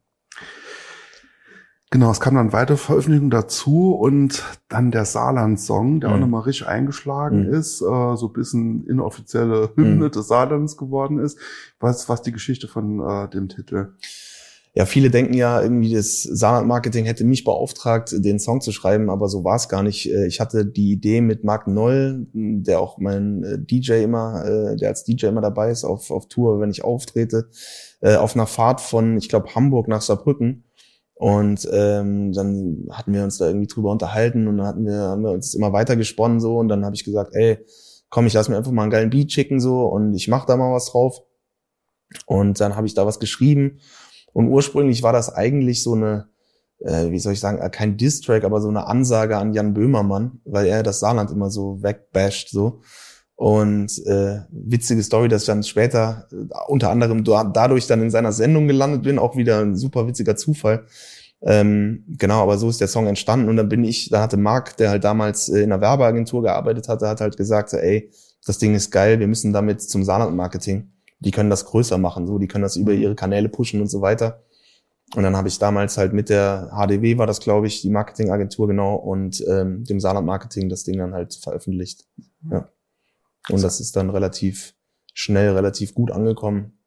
Genau, 1.92 2.12
es 2.12 2.20
kam 2.20 2.36
dann 2.36 2.52
weitere 2.52 2.76
Veröffentlichungen 2.76 3.30
dazu 3.32 3.92
und 3.96 4.44
dann 4.68 4.92
der 4.92 5.04
Saarland-Song, 5.04 5.98
der 5.98 6.10
Mhm. 6.10 6.14
auch 6.14 6.20
nochmal 6.20 6.42
richtig 6.42 6.68
eingeschlagen 6.68 7.48
Mhm. 7.48 7.52
ist, 7.52 7.80
äh, 7.80 8.16
so 8.16 8.28
ein 8.28 8.32
bisschen 8.32 8.86
inoffizielle 8.86 9.70
Hymne 9.74 10.04
Mhm. 10.06 10.10
des 10.12 10.28
Saarlands 10.28 10.76
geworden 10.76 11.18
ist. 11.18 11.36
Was, 11.80 12.08
was 12.08 12.22
die 12.22 12.30
Geschichte 12.30 12.68
von 12.68 13.00
äh, 13.00 13.28
dem 13.28 13.48
Titel? 13.48 13.94
Ja, 14.72 14.86
viele 14.86 15.10
denken 15.10 15.34
ja 15.34 15.60
irgendwie, 15.60 15.92
das 15.92 16.22
Saarland-Marketing 16.22 17.04
hätte 17.04 17.24
mich 17.24 17.42
beauftragt, 17.42 18.14
den 18.16 18.38
Song 18.38 18.60
zu 18.60 18.70
schreiben, 18.70 19.10
aber 19.10 19.28
so 19.28 19.42
war 19.42 19.56
es 19.56 19.68
gar 19.68 19.82
nicht. 19.82 20.08
Äh, 20.08 20.26
Ich 20.28 20.38
hatte 20.38 20.64
die 20.64 20.92
Idee 20.92 21.20
mit 21.20 21.42
Marc 21.42 21.66
Noll, 21.66 22.28
der 22.32 22.80
auch 22.80 22.98
mein 22.98 23.42
äh, 23.42 23.58
DJ 23.58 24.04
immer, 24.04 24.44
äh, 24.44 24.76
der 24.76 24.90
als 24.90 25.02
DJ 25.02 25.26
immer 25.26 25.40
dabei 25.40 25.72
ist 25.72 25.82
auf, 25.82 26.12
auf 26.12 26.28
Tour, 26.28 26.60
wenn 26.60 26.70
ich 26.70 26.84
auftrete, 26.84 27.48
auf 28.02 28.34
einer 28.34 28.46
Fahrt 28.46 28.80
von, 28.80 29.18
ich 29.18 29.28
glaube, 29.28 29.54
Hamburg 29.54 29.86
nach 29.86 30.00
Saarbrücken. 30.00 30.64
Und 31.14 31.68
ähm, 31.70 32.32
dann 32.32 32.86
hatten 32.90 33.12
wir 33.12 33.24
uns 33.24 33.36
da 33.36 33.46
irgendwie 33.46 33.66
drüber 33.66 33.90
unterhalten 33.90 34.48
und 34.48 34.56
dann 34.56 34.66
hatten 34.66 34.86
wir, 34.86 34.94
haben 34.94 35.22
wir 35.22 35.32
uns 35.32 35.52
immer 35.52 35.74
weiter 35.74 35.96
gesponnen 35.96 36.40
so 36.40 36.56
und 36.56 36.68
dann 36.68 36.86
habe 36.86 36.96
ich 36.96 37.04
gesagt, 37.04 37.34
ey, 37.34 37.58
komm, 38.08 38.26
ich 38.26 38.32
lass 38.32 38.48
mir 38.48 38.56
einfach 38.56 38.72
mal 38.72 38.82
einen 38.84 38.90
geilen 38.90 39.10
Beat 39.10 39.30
schicken 39.32 39.60
so 39.60 39.84
und 39.84 40.14
ich 40.14 40.28
mach 40.28 40.46
da 40.46 40.56
mal 40.56 40.72
was 40.72 40.86
drauf. 40.86 41.20
Und 42.24 42.58
dann 42.58 42.74
habe 42.74 42.86
ich 42.86 42.94
da 42.94 43.04
was 43.04 43.20
geschrieben 43.20 43.80
und 44.32 44.48
ursprünglich 44.48 45.02
war 45.02 45.12
das 45.12 45.34
eigentlich 45.34 45.82
so 45.82 45.94
eine, 45.94 46.28
äh, 46.80 47.10
wie 47.10 47.18
soll 47.18 47.32
ich 47.32 47.40
sagen, 47.40 47.58
äh, 47.58 47.70
kein 47.70 47.96
Diss-Track, 47.96 48.44
aber 48.44 48.60
so 48.60 48.68
eine 48.68 48.86
Ansage 48.86 49.36
an 49.36 49.52
Jan 49.52 49.74
Böhmermann, 49.74 50.40
weil 50.44 50.66
er 50.66 50.82
das 50.82 51.00
Saarland 51.00 51.30
immer 51.30 51.50
so 51.50 51.82
wegbasht 51.82 52.50
so. 52.50 52.80
Und 53.36 54.06
äh, 54.06 54.40
witzige 54.50 55.02
Story, 55.02 55.28
dass 55.28 55.42
ich 55.42 55.46
dann 55.46 55.62
später 55.62 56.28
äh, 56.30 56.36
unter 56.68 56.90
anderem 56.90 57.24
da, 57.24 57.44
dadurch 57.44 57.86
dann 57.86 58.02
in 58.02 58.10
seiner 58.10 58.32
Sendung 58.32 58.68
gelandet 58.68 59.02
bin, 59.02 59.18
auch 59.18 59.34
wieder 59.34 59.60
ein 59.60 59.76
super 59.76 60.06
witziger 60.06 60.36
Zufall. 60.36 60.84
Ähm, 61.42 62.04
genau, 62.06 62.42
aber 62.42 62.58
so 62.58 62.68
ist 62.68 62.82
der 62.82 62.88
Song 62.88 63.06
entstanden 63.06 63.48
und 63.48 63.56
dann 63.56 63.70
bin 63.70 63.82
ich, 63.82 64.10
da 64.10 64.20
hatte 64.20 64.36
Marc, 64.36 64.76
der 64.76 64.90
halt 64.90 65.04
damals 65.04 65.48
äh, 65.48 65.60
in 65.60 65.72
einer 65.72 65.80
Werbeagentur 65.80 66.42
gearbeitet 66.42 66.88
hatte, 66.88 67.08
hat 67.08 67.22
halt 67.22 67.38
gesagt, 67.38 67.72
ey, 67.72 68.10
das 68.44 68.58
Ding 68.58 68.74
ist 68.74 68.90
geil, 68.90 69.20
wir 69.20 69.26
müssen 69.26 69.52
damit 69.52 69.80
zum 69.82 70.04
Saarland-Marketing. 70.04 70.92
Die 71.20 71.30
können 71.30 71.50
das 71.50 71.66
größer 71.66 71.98
machen, 71.98 72.26
so, 72.26 72.38
die 72.38 72.48
können 72.48 72.62
das 72.62 72.76
über 72.76 72.92
ihre 72.92 73.14
Kanäle 73.14 73.48
pushen 73.48 73.80
und 73.80 73.88
so 73.88 74.00
weiter. 74.00 74.42
Und 75.16 75.24
dann 75.24 75.36
habe 75.36 75.48
ich 75.48 75.58
damals 75.58 75.98
halt 75.98 76.12
mit 76.12 76.28
der 76.28 76.70
HDW 76.72 77.18
war 77.18 77.26
das, 77.26 77.40
glaube 77.40 77.66
ich, 77.66 77.82
die 77.82 77.90
Marketingagentur 77.90 78.68
genau 78.68 78.94
und 78.94 79.44
ähm, 79.48 79.84
dem 79.84 79.98
Saarland 79.98 80.26
Marketing 80.26 80.68
das 80.68 80.84
Ding 80.84 80.98
dann 80.98 81.14
halt 81.14 81.34
veröffentlicht. 81.34 82.06
Ja. 82.50 82.68
Und 83.48 83.62
das 83.62 83.80
ist 83.80 83.96
dann 83.96 84.10
relativ 84.10 84.74
schnell, 85.12 85.50
relativ 85.50 85.94
gut 85.94 86.12
angekommen. 86.12 86.78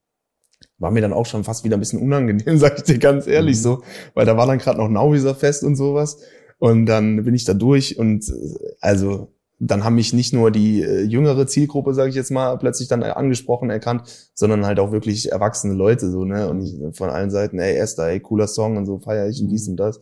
War 0.77 0.91
mir 0.91 1.01
dann 1.01 1.11
auch 1.11 1.25
schon 1.25 1.43
fast 1.43 1.65
wieder 1.65 1.75
ein 1.75 1.81
bisschen 1.81 2.01
unangenehm, 2.01 2.57
sag 2.57 2.77
ich 2.77 2.83
dir 2.83 2.97
ganz 2.97 3.27
ehrlich 3.27 3.57
Mhm. 3.57 3.61
so, 3.61 3.83
weil 4.13 4.25
da 4.25 4.37
war 4.37 4.47
dann 4.47 4.57
gerade 4.57 4.79
noch 4.79 4.89
Nauwieser 4.89 5.35
Fest 5.35 5.63
und 5.63 5.75
sowas. 5.75 6.19
Und 6.59 6.85
dann 6.85 7.25
bin 7.25 7.35
ich 7.35 7.43
da 7.43 7.53
durch 7.53 7.97
und 7.97 8.29
äh, 8.29 8.75
also 8.79 9.32
dann 9.65 9.83
haben 9.83 9.95
mich 9.95 10.13
nicht 10.13 10.33
nur 10.33 10.51
die 10.51 10.81
äh, 10.81 11.03
jüngere 11.03 11.47
Zielgruppe, 11.47 11.93
sage 11.93 12.09
ich 12.09 12.15
jetzt 12.15 12.31
mal, 12.31 12.57
plötzlich 12.57 12.87
dann 12.87 13.03
angesprochen, 13.03 13.69
erkannt, 13.69 14.03
sondern 14.33 14.65
halt 14.65 14.79
auch 14.79 14.91
wirklich 14.91 15.31
erwachsene 15.31 15.73
Leute 15.73 16.09
so, 16.11 16.25
ne? 16.25 16.49
Und 16.49 16.61
ich, 16.61 16.97
von 16.97 17.09
allen 17.09 17.31
Seiten, 17.31 17.59
ey, 17.59 17.75
Esther, 17.77 18.07
ey, 18.07 18.19
cooler 18.19 18.47
Song 18.47 18.77
und 18.77 18.85
so 18.85 18.99
feiere 18.99 19.27
ich 19.29 19.41
und 19.41 19.49
dies 19.49 19.67
und 19.67 19.77
das. 19.77 19.99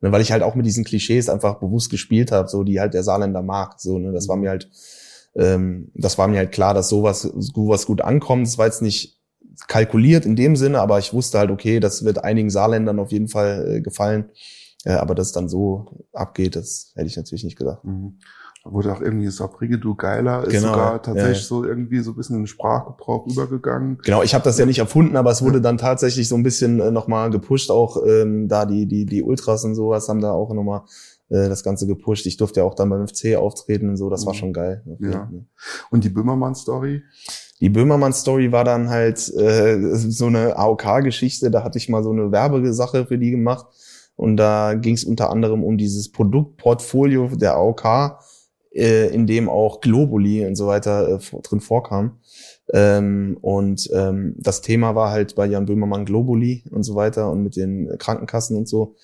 Ne, 0.00 0.12
weil 0.12 0.20
ich 0.20 0.30
halt 0.30 0.42
auch 0.42 0.54
mit 0.54 0.66
diesen 0.66 0.84
Klischees 0.84 1.28
einfach 1.28 1.58
bewusst 1.58 1.90
gespielt 1.90 2.30
habe, 2.30 2.48
so 2.48 2.62
die 2.62 2.80
halt 2.80 2.94
der 2.94 3.02
Saarländer 3.02 3.42
mag. 3.42 3.80
So, 3.80 3.98
ne? 3.98 4.12
Das 4.12 4.28
war 4.28 4.36
mir 4.36 4.50
halt, 4.50 4.68
ähm, 5.34 5.90
das 5.94 6.18
war 6.18 6.28
mir 6.28 6.38
halt 6.38 6.52
klar, 6.52 6.74
dass 6.74 6.88
sowas, 6.88 7.22
sowas 7.22 7.86
gut 7.86 8.02
ankommt. 8.02 8.46
Das 8.46 8.58
war 8.58 8.66
jetzt 8.66 8.82
nicht 8.82 9.18
kalkuliert 9.66 10.24
in 10.24 10.36
dem 10.36 10.54
Sinne, 10.54 10.80
aber 10.80 10.98
ich 10.98 11.12
wusste 11.12 11.38
halt, 11.38 11.50
okay, 11.50 11.80
das 11.80 12.04
wird 12.04 12.22
einigen 12.22 12.50
Saarländern 12.50 13.00
auf 13.00 13.10
jeden 13.10 13.28
Fall 13.28 13.76
äh, 13.76 13.80
gefallen. 13.80 14.30
Äh, 14.84 14.92
aber 14.92 15.14
dass 15.14 15.28
es 15.28 15.32
dann 15.32 15.48
so 15.48 16.06
abgeht, 16.12 16.54
das 16.54 16.92
hätte 16.94 17.08
ich 17.08 17.16
natürlich 17.16 17.44
nicht 17.44 17.58
gedacht. 17.58 17.84
Mhm. 17.84 18.18
Wurde 18.64 18.92
auch 18.92 19.00
irgendwie 19.00 19.28
Sabrige, 19.28 19.78
du 19.78 19.94
Geiler, 19.94 20.44
ist 20.44 20.52
Genau, 20.52 20.68
sogar 20.72 21.02
tatsächlich 21.02 21.38
ja. 21.40 21.44
so 21.46 21.64
irgendwie 21.64 22.00
so 22.00 22.10
ein 22.10 22.16
bisschen 22.16 22.36
in 22.36 22.42
den 22.42 22.46
Sprachgebrauch 22.48 23.26
übergegangen. 23.26 23.98
Genau, 24.04 24.22
ich 24.22 24.34
habe 24.34 24.44
das 24.44 24.58
ja 24.58 24.66
nicht 24.66 24.78
erfunden, 24.80 25.16
aber 25.16 25.30
es 25.30 25.42
wurde 25.42 25.60
dann 25.60 25.78
tatsächlich 25.78 26.28
so 26.28 26.34
ein 26.34 26.42
bisschen 26.42 26.80
äh, 26.80 26.90
nochmal 26.90 27.30
gepusht. 27.30 27.70
Auch 27.70 28.02
ähm, 28.06 28.48
da 28.48 28.66
die, 28.66 28.86
die, 28.86 29.06
die 29.06 29.22
Ultras 29.22 29.64
und 29.64 29.74
sowas 29.74 30.08
haben 30.08 30.20
da 30.20 30.32
auch 30.32 30.52
nochmal 30.52 30.82
äh, 31.30 31.48
das 31.48 31.62
Ganze 31.62 31.86
gepusht. 31.86 32.26
Ich 32.26 32.36
durfte 32.36 32.60
ja 32.60 32.66
auch 32.66 32.74
dann 32.74 32.90
beim 32.90 33.06
FC 33.08 33.36
auftreten 33.36 33.88
und 33.88 33.96
so, 33.96 34.10
das 34.10 34.26
war 34.26 34.34
Mhm. 34.34 34.38
schon 34.38 34.52
geil. 34.52 34.82
Ja. 34.98 35.30
Und 35.90 36.04
die 36.04 36.10
Böhmermann-Story? 36.10 37.02
Die 37.60 37.70
Böhmermann-Story 37.70 38.52
war 38.52 38.64
dann 38.64 38.90
halt 38.90 39.32
äh, 39.34 39.94
so 39.94 40.26
eine 40.26 40.56
AOK-Geschichte. 40.58 41.50
Da 41.50 41.64
hatte 41.64 41.78
ich 41.78 41.88
mal 41.88 42.02
so 42.02 42.10
eine 42.10 42.30
Werbesache 42.32 43.06
für 43.06 43.18
die 43.18 43.30
gemacht. 43.30 43.66
Und 44.14 44.36
da 44.36 44.74
ging 44.74 44.94
es 44.94 45.04
unter 45.04 45.30
anderem 45.30 45.62
um 45.64 45.78
dieses 45.78 46.10
Produktportfolio 46.10 47.28
der 47.36 47.54
AOK, 47.54 48.18
äh, 48.78 49.08
in 49.08 49.26
dem 49.26 49.48
auch 49.48 49.80
Globuli 49.80 50.46
und 50.46 50.54
so 50.54 50.66
weiter 50.66 51.16
äh, 51.16 51.40
drin 51.42 51.60
vorkam. 51.60 52.18
Ähm, 52.72 53.38
und 53.40 53.88
ähm, 53.94 54.34
das 54.38 54.60
Thema 54.60 54.94
war 54.94 55.10
halt 55.10 55.34
bei 55.34 55.46
Jan 55.46 55.66
Böhmermann 55.66 56.04
Globuli 56.04 56.64
und 56.70 56.82
so 56.82 56.94
weiter 56.94 57.30
und 57.30 57.42
mit 57.42 57.56
den 57.56 57.96
Krankenkassen 57.98 58.56
und 58.56 58.68
so. 58.68 58.96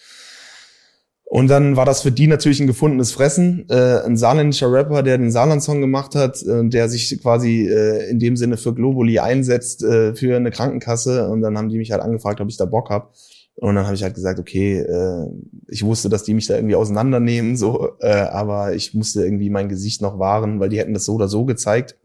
Und 1.34 1.48
dann 1.48 1.74
war 1.74 1.84
das 1.84 2.02
für 2.02 2.12
die 2.12 2.26
natürlich 2.26 2.60
ein 2.60 2.66
gefundenes 2.66 3.10
Fressen. 3.10 3.66
Äh, 3.68 4.02
ein 4.04 4.16
saarländischer 4.16 4.70
Rapper, 4.70 5.02
der 5.02 5.18
den 5.18 5.32
Saarland-Song 5.32 5.80
gemacht 5.80 6.14
hat, 6.14 6.42
äh, 6.42 6.68
der 6.68 6.88
sich 6.88 7.20
quasi 7.20 7.66
äh, 7.66 8.08
in 8.10 8.20
dem 8.20 8.36
Sinne 8.36 8.56
für 8.56 8.74
Globuli 8.74 9.18
einsetzt, 9.18 9.82
äh, 9.82 10.14
für 10.14 10.36
eine 10.36 10.50
Krankenkasse. 10.50 11.28
Und 11.28 11.40
dann 11.40 11.58
haben 11.58 11.70
die 11.70 11.78
mich 11.78 11.90
halt 11.90 12.02
angefragt, 12.02 12.40
ob 12.40 12.48
ich 12.48 12.56
da 12.56 12.66
Bock 12.66 12.90
hab. 12.90 13.14
Und 13.56 13.76
dann 13.76 13.84
habe 13.84 13.94
ich 13.94 14.02
halt 14.02 14.14
gesagt, 14.14 14.40
okay, 14.40 14.78
äh, 14.78 15.26
ich 15.68 15.84
wusste, 15.84 16.08
dass 16.08 16.24
die 16.24 16.34
mich 16.34 16.46
da 16.46 16.56
irgendwie 16.56 16.74
auseinandernehmen, 16.74 17.56
so, 17.56 17.92
äh, 18.00 18.08
aber 18.08 18.74
ich 18.74 18.94
musste 18.94 19.24
irgendwie 19.24 19.50
mein 19.50 19.68
Gesicht 19.68 20.02
noch 20.02 20.18
wahren, 20.18 20.58
weil 20.58 20.68
die 20.68 20.78
hätten 20.78 20.94
das 20.94 21.04
so 21.04 21.14
oder 21.14 21.28
so 21.28 21.44
gezeigt. 21.44 21.96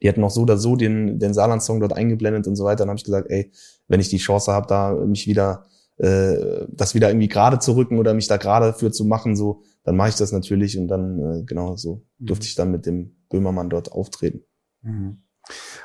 Die 0.00 0.08
hätten 0.08 0.22
auch 0.24 0.30
so 0.30 0.42
oder 0.42 0.58
so 0.58 0.76
den, 0.76 1.18
den 1.18 1.34
Saarland-Song 1.34 1.80
dort 1.80 1.92
eingeblendet 1.92 2.46
und 2.46 2.56
so 2.56 2.64
weiter. 2.64 2.78
Dann 2.78 2.90
habe 2.90 2.98
ich 2.98 3.04
gesagt, 3.04 3.30
ey, 3.30 3.52
wenn 3.88 4.00
ich 4.00 4.08
die 4.08 4.18
Chance 4.18 4.52
habe, 4.52 4.66
da 4.66 4.92
mich 4.92 5.26
wieder 5.26 5.64
äh, 5.98 6.66
das 6.68 6.94
wieder 6.94 7.10
irgendwie 7.10 7.28
gerade 7.28 7.58
zu 7.58 7.72
rücken 7.72 7.98
oder 7.98 8.14
mich 8.14 8.26
da 8.26 8.36
gerade 8.36 8.72
für 8.72 8.90
zu 8.90 9.04
machen, 9.04 9.36
so, 9.36 9.62
dann 9.84 9.96
mache 9.96 10.10
ich 10.10 10.16
das 10.16 10.32
natürlich 10.32 10.78
und 10.78 10.88
dann 10.88 11.18
äh, 11.18 11.42
genau 11.44 11.76
so 11.76 12.02
durfte 12.18 12.46
ich 12.46 12.54
dann 12.54 12.70
mit 12.70 12.86
dem 12.86 13.16
Böhmermann 13.28 13.70
dort 13.70 13.92
auftreten. 13.92 14.42
Mhm. 14.82 15.22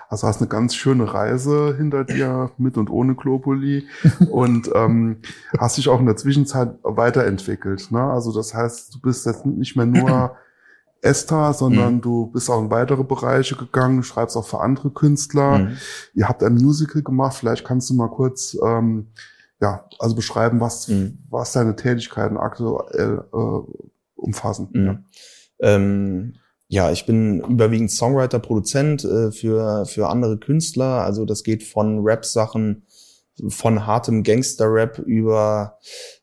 Also 0.10 0.28
hast 0.28 0.40
eine 0.40 0.48
ganz 0.48 0.76
schöne 0.76 1.14
Reise 1.14 1.76
hinter 1.76 2.04
dir 2.06 2.52
mit 2.58 2.78
und 2.78 2.90
ohne 2.90 3.16
Globuli 3.16 3.88
und 4.32 4.70
ähm, 4.74 5.22
hast 5.58 5.78
dich 5.78 5.90
auch 5.90 6.00
in 6.00 6.06
der 6.06 6.16
Zwischenzeit 6.16 6.76
weiterentwickelt. 6.84 7.92
Ne? 7.92 8.02
Also 8.02 8.34
das 8.34 8.54
heißt, 8.54 8.96
du 8.96 9.02
bist 9.02 9.26
jetzt 9.26 9.46
nicht 9.46 9.76
mehr 9.76 9.86
nur 9.86 10.38
Esther, 11.02 11.54
sondern 11.54 11.96
Mhm. 11.96 12.02
du 12.02 12.28
bist 12.28 12.50
auch 12.50 12.62
in 12.62 12.72
weitere 12.72 13.04
Bereiche 13.04 13.56
gegangen, 13.56 14.02
schreibst 14.04 14.36
auch 14.36 14.48
für 14.48 14.62
andere 14.62 14.90
Künstler. 14.92 15.60
Mhm. 15.60 15.78
Ihr 16.16 16.28
habt 16.28 16.42
ein 16.44 16.56
Musical 16.56 17.04
gemacht. 17.04 17.36
Vielleicht 17.38 17.66
kannst 17.66 17.90
du 17.90 17.94
mal 17.94 18.10
kurz 18.10 18.58
ähm, 18.66 19.08
ja 19.62 19.86
also 20.00 20.16
beschreiben, 20.16 20.60
was 20.60 20.88
Mhm. 20.88 21.20
was 21.30 21.52
deine 21.52 21.76
Tätigkeiten 21.76 22.38
aktuell 22.38 23.26
äh, 23.32 23.72
umfassen. 24.16 24.70
Mhm. 24.72 24.86
Ja. 24.86 25.00
Ähm, 25.60 26.34
ja, 26.70 26.92
ich 26.92 27.06
bin 27.06 27.42
überwiegend 27.42 27.92
Songwriter, 27.92 28.40
Produzent 28.40 29.06
äh, 29.06 29.32
für, 29.32 29.86
für 29.86 30.10
andere 30.10 30.38
Künstler. 30.38 31.04
Also 31.04 31.26
das 31.26 31.44
geht 31.44 31.64
von 31.64 32.00
Rap-Sachen, 32.04 32.84
von 33.48 33.86
hartem 33.86 34.24
Gangster-Rap 34.24 35.00
über 35.00 35.78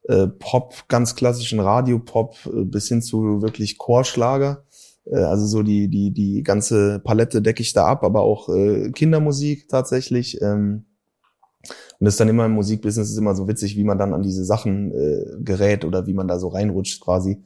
äh, 0.09 0.27
Pop, 0.27 0.85
ganz 0.89 1.15
klassischen 1.15 1.61
Radiopop 1.61 2.37
äh, 2.47 2.65
bis 2.65 2.89
hin 2.89 3.01
zu 3.01 3.41
wirklich 3.41 3.79
Chorschlager. 3.79 4.65
Äh, 5.07 5.17
also 5.17 5.47
so 5.47 5.63
die, 5.63 5.89
die, 5.89 6.13
die 6.13 6.43
ganze 6.43 7.01
Palette 7.01 7.41
decke 7.41 7.63
ich 7.63 7.73
da 7.73 7.87
ab, 7.87 8.05
aber 8.05 8.21
auch 8.21 8.49
äh, 8.49 8.91
Kindermusik 8.91 9.69
tatsächlich. 9.69 10.41
Ähm, 10.43 10.85
und 11.99 12.05
das 12.05 12.15
ist 12.15 12.21
dann 12.21 12.29
immer 12.29 12.45
im 12.45 12.53
Musikbusiness 12.53 13.11
ist 13.11 13.17
immer 13.17 13.35
so 13.35 13.49
witzig, 13.49 13.77
wie 13.77 13.85
man 13.85 13.97
dann 13.97 14.13
an 14.13 14.23
diese 14.23 14.45
Sachen 14.45 14.93
äh, 14.93 15.25
gerät 15.39 15.87
oder 15.87 16.07
wie 16.07 16.13
man 16.13 16.29
da 16.29 16.39
so 16.39 16.49
reinrutscht 16.49 17.01
quasi. 17.01 17.43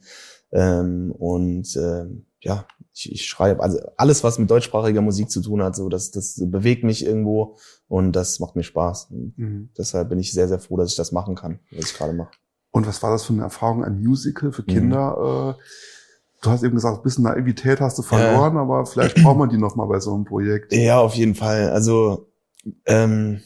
Ähm, 0.51 1.11
und 1.17 1.75
ähm, 1.77 2.25
ja, 2.41 2.65
ich, 2.93 3.11
ich 3.11 3.25
schreibe, 3.25 3.61
also 3.61 3.79
alles, 3.97 4.23
was 4.23 4.39
mit 4.39 4.49
deutschsprachiger 4.49 5.01
Musik 5.01 5.29
zu 5.29 5.41
tun 5.41 5.61
hat, 5.61 5.75
so 5.75 5.89
das, 5.89 6.11
das 6.11 6.41
bewegt 6.43 6.83
mich 6.83 7.05
irgendwo 7.05 7.57
und 7.87 8.13
das 8.13 8.39
macht 8.39 8.55
mir 8.55 8.63
Spaß. 8.63 9.09
Mhm. 9.11 9.69
deshalb 9.77 10.09
bin 10.09 10.19
ich 10.19 10.31
sehr, 10.33 10.47
sehr 10.47 10.59
froh, 10.59 10.77
dass 10.77 10.91
ich 10.91 10.97
das 10.97 11.11
machen 11.11 11.35
kann, 11.35 11.59
was 11.71 11.85
ich 11.91 11.93
gerade 11.97 12.13
mache. 12.13 12.31
Und 12.71 12.87
was 12.87 13.01
war 13.03 13.11
das 13.11 13.23
für 13.25 13.33
eine 13.33 13.43
Erfahrung, 13.43 13.83
ein 13.83 13.99
Musical 14.01 14.49
Mhm. 14.49 14.53
für 14.53 14.63
Kinder? 14.63 15.55
Äh, 15.57 15.63
du 16.43 16.49
hast 16.49 16.63
eben 16.63 16.75
gesagt, 16.75 16.97
ein 16.97 17.03
bisschen 17.03 17.23
Naivität 17.25 17.79
hast 17.81 17.97
du 17.97 18.01
verloren, 18.01 18.57
aber 18.57 18.85
vielleicht 18.85 19.15
braucht 19.23 19.37
man 19.37 19.49
die 19.49 19.57
noch 19.57 19.75
mal 19.75 19.85
bei 19.85 19.99
so 19.99 20.13
einem 20.13 20.25
Projekt. 20.25 20.71
Ja, 20.73 20.99
auf 20.99 21.15
jeden 21.15 21.35
Fall. 21.35 21.69
Also 21.71 22.27
ähm, 22.85 23.41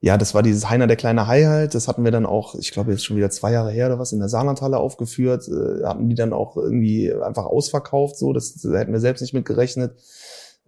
ja, 0.00 0.16
das 0.16 0.32
war 0.32 0.42
dieses 0.42 0.70
Heiner 0.70 0.86
der 0.86 0.96
kleine 0.96 1.26
Hai 1.26 1.44
halt. 1.44 1.74
Das 1.74 1.88
hatten 1.88 2.04
wir 2.04 2.12
dann 2.12 2.26
auch, 2.26 2.54
ich 2.54 2.70
glaube 2.70 2.92
jetzt 2.92 3.04
schon 3.04 3.16
wieder 3.16 3.30
zwei 3.30 3.52
Jahre 3.52 3.72
her 3.72 3.86
oder 3.86 3.98
was, 3.98 4.12
in 4.12 4.20
der 4.20 4.28
Saarlandhalle 4.28 4.78
aufgeführt. 4.78 5.48
Äh, 5.48 5.84
hatten 5.84 6.08
die 6.08 6.14
dann 6.14 6.32
auch 6.32 6.56
irgendwie 6.56 7.12
einfach 7.12 7.46
ausverkauft, 7.46 8.16
so. 8.16 8.32
Das, 8.32 8.54
das 8.54 8.72
hätten 8.72 8.92
wir 8.92 9.00
selbst 9.00 9.22
nicht 9.22 9.34
mit 9.34 9.44
gerechnet. 9.44 9.98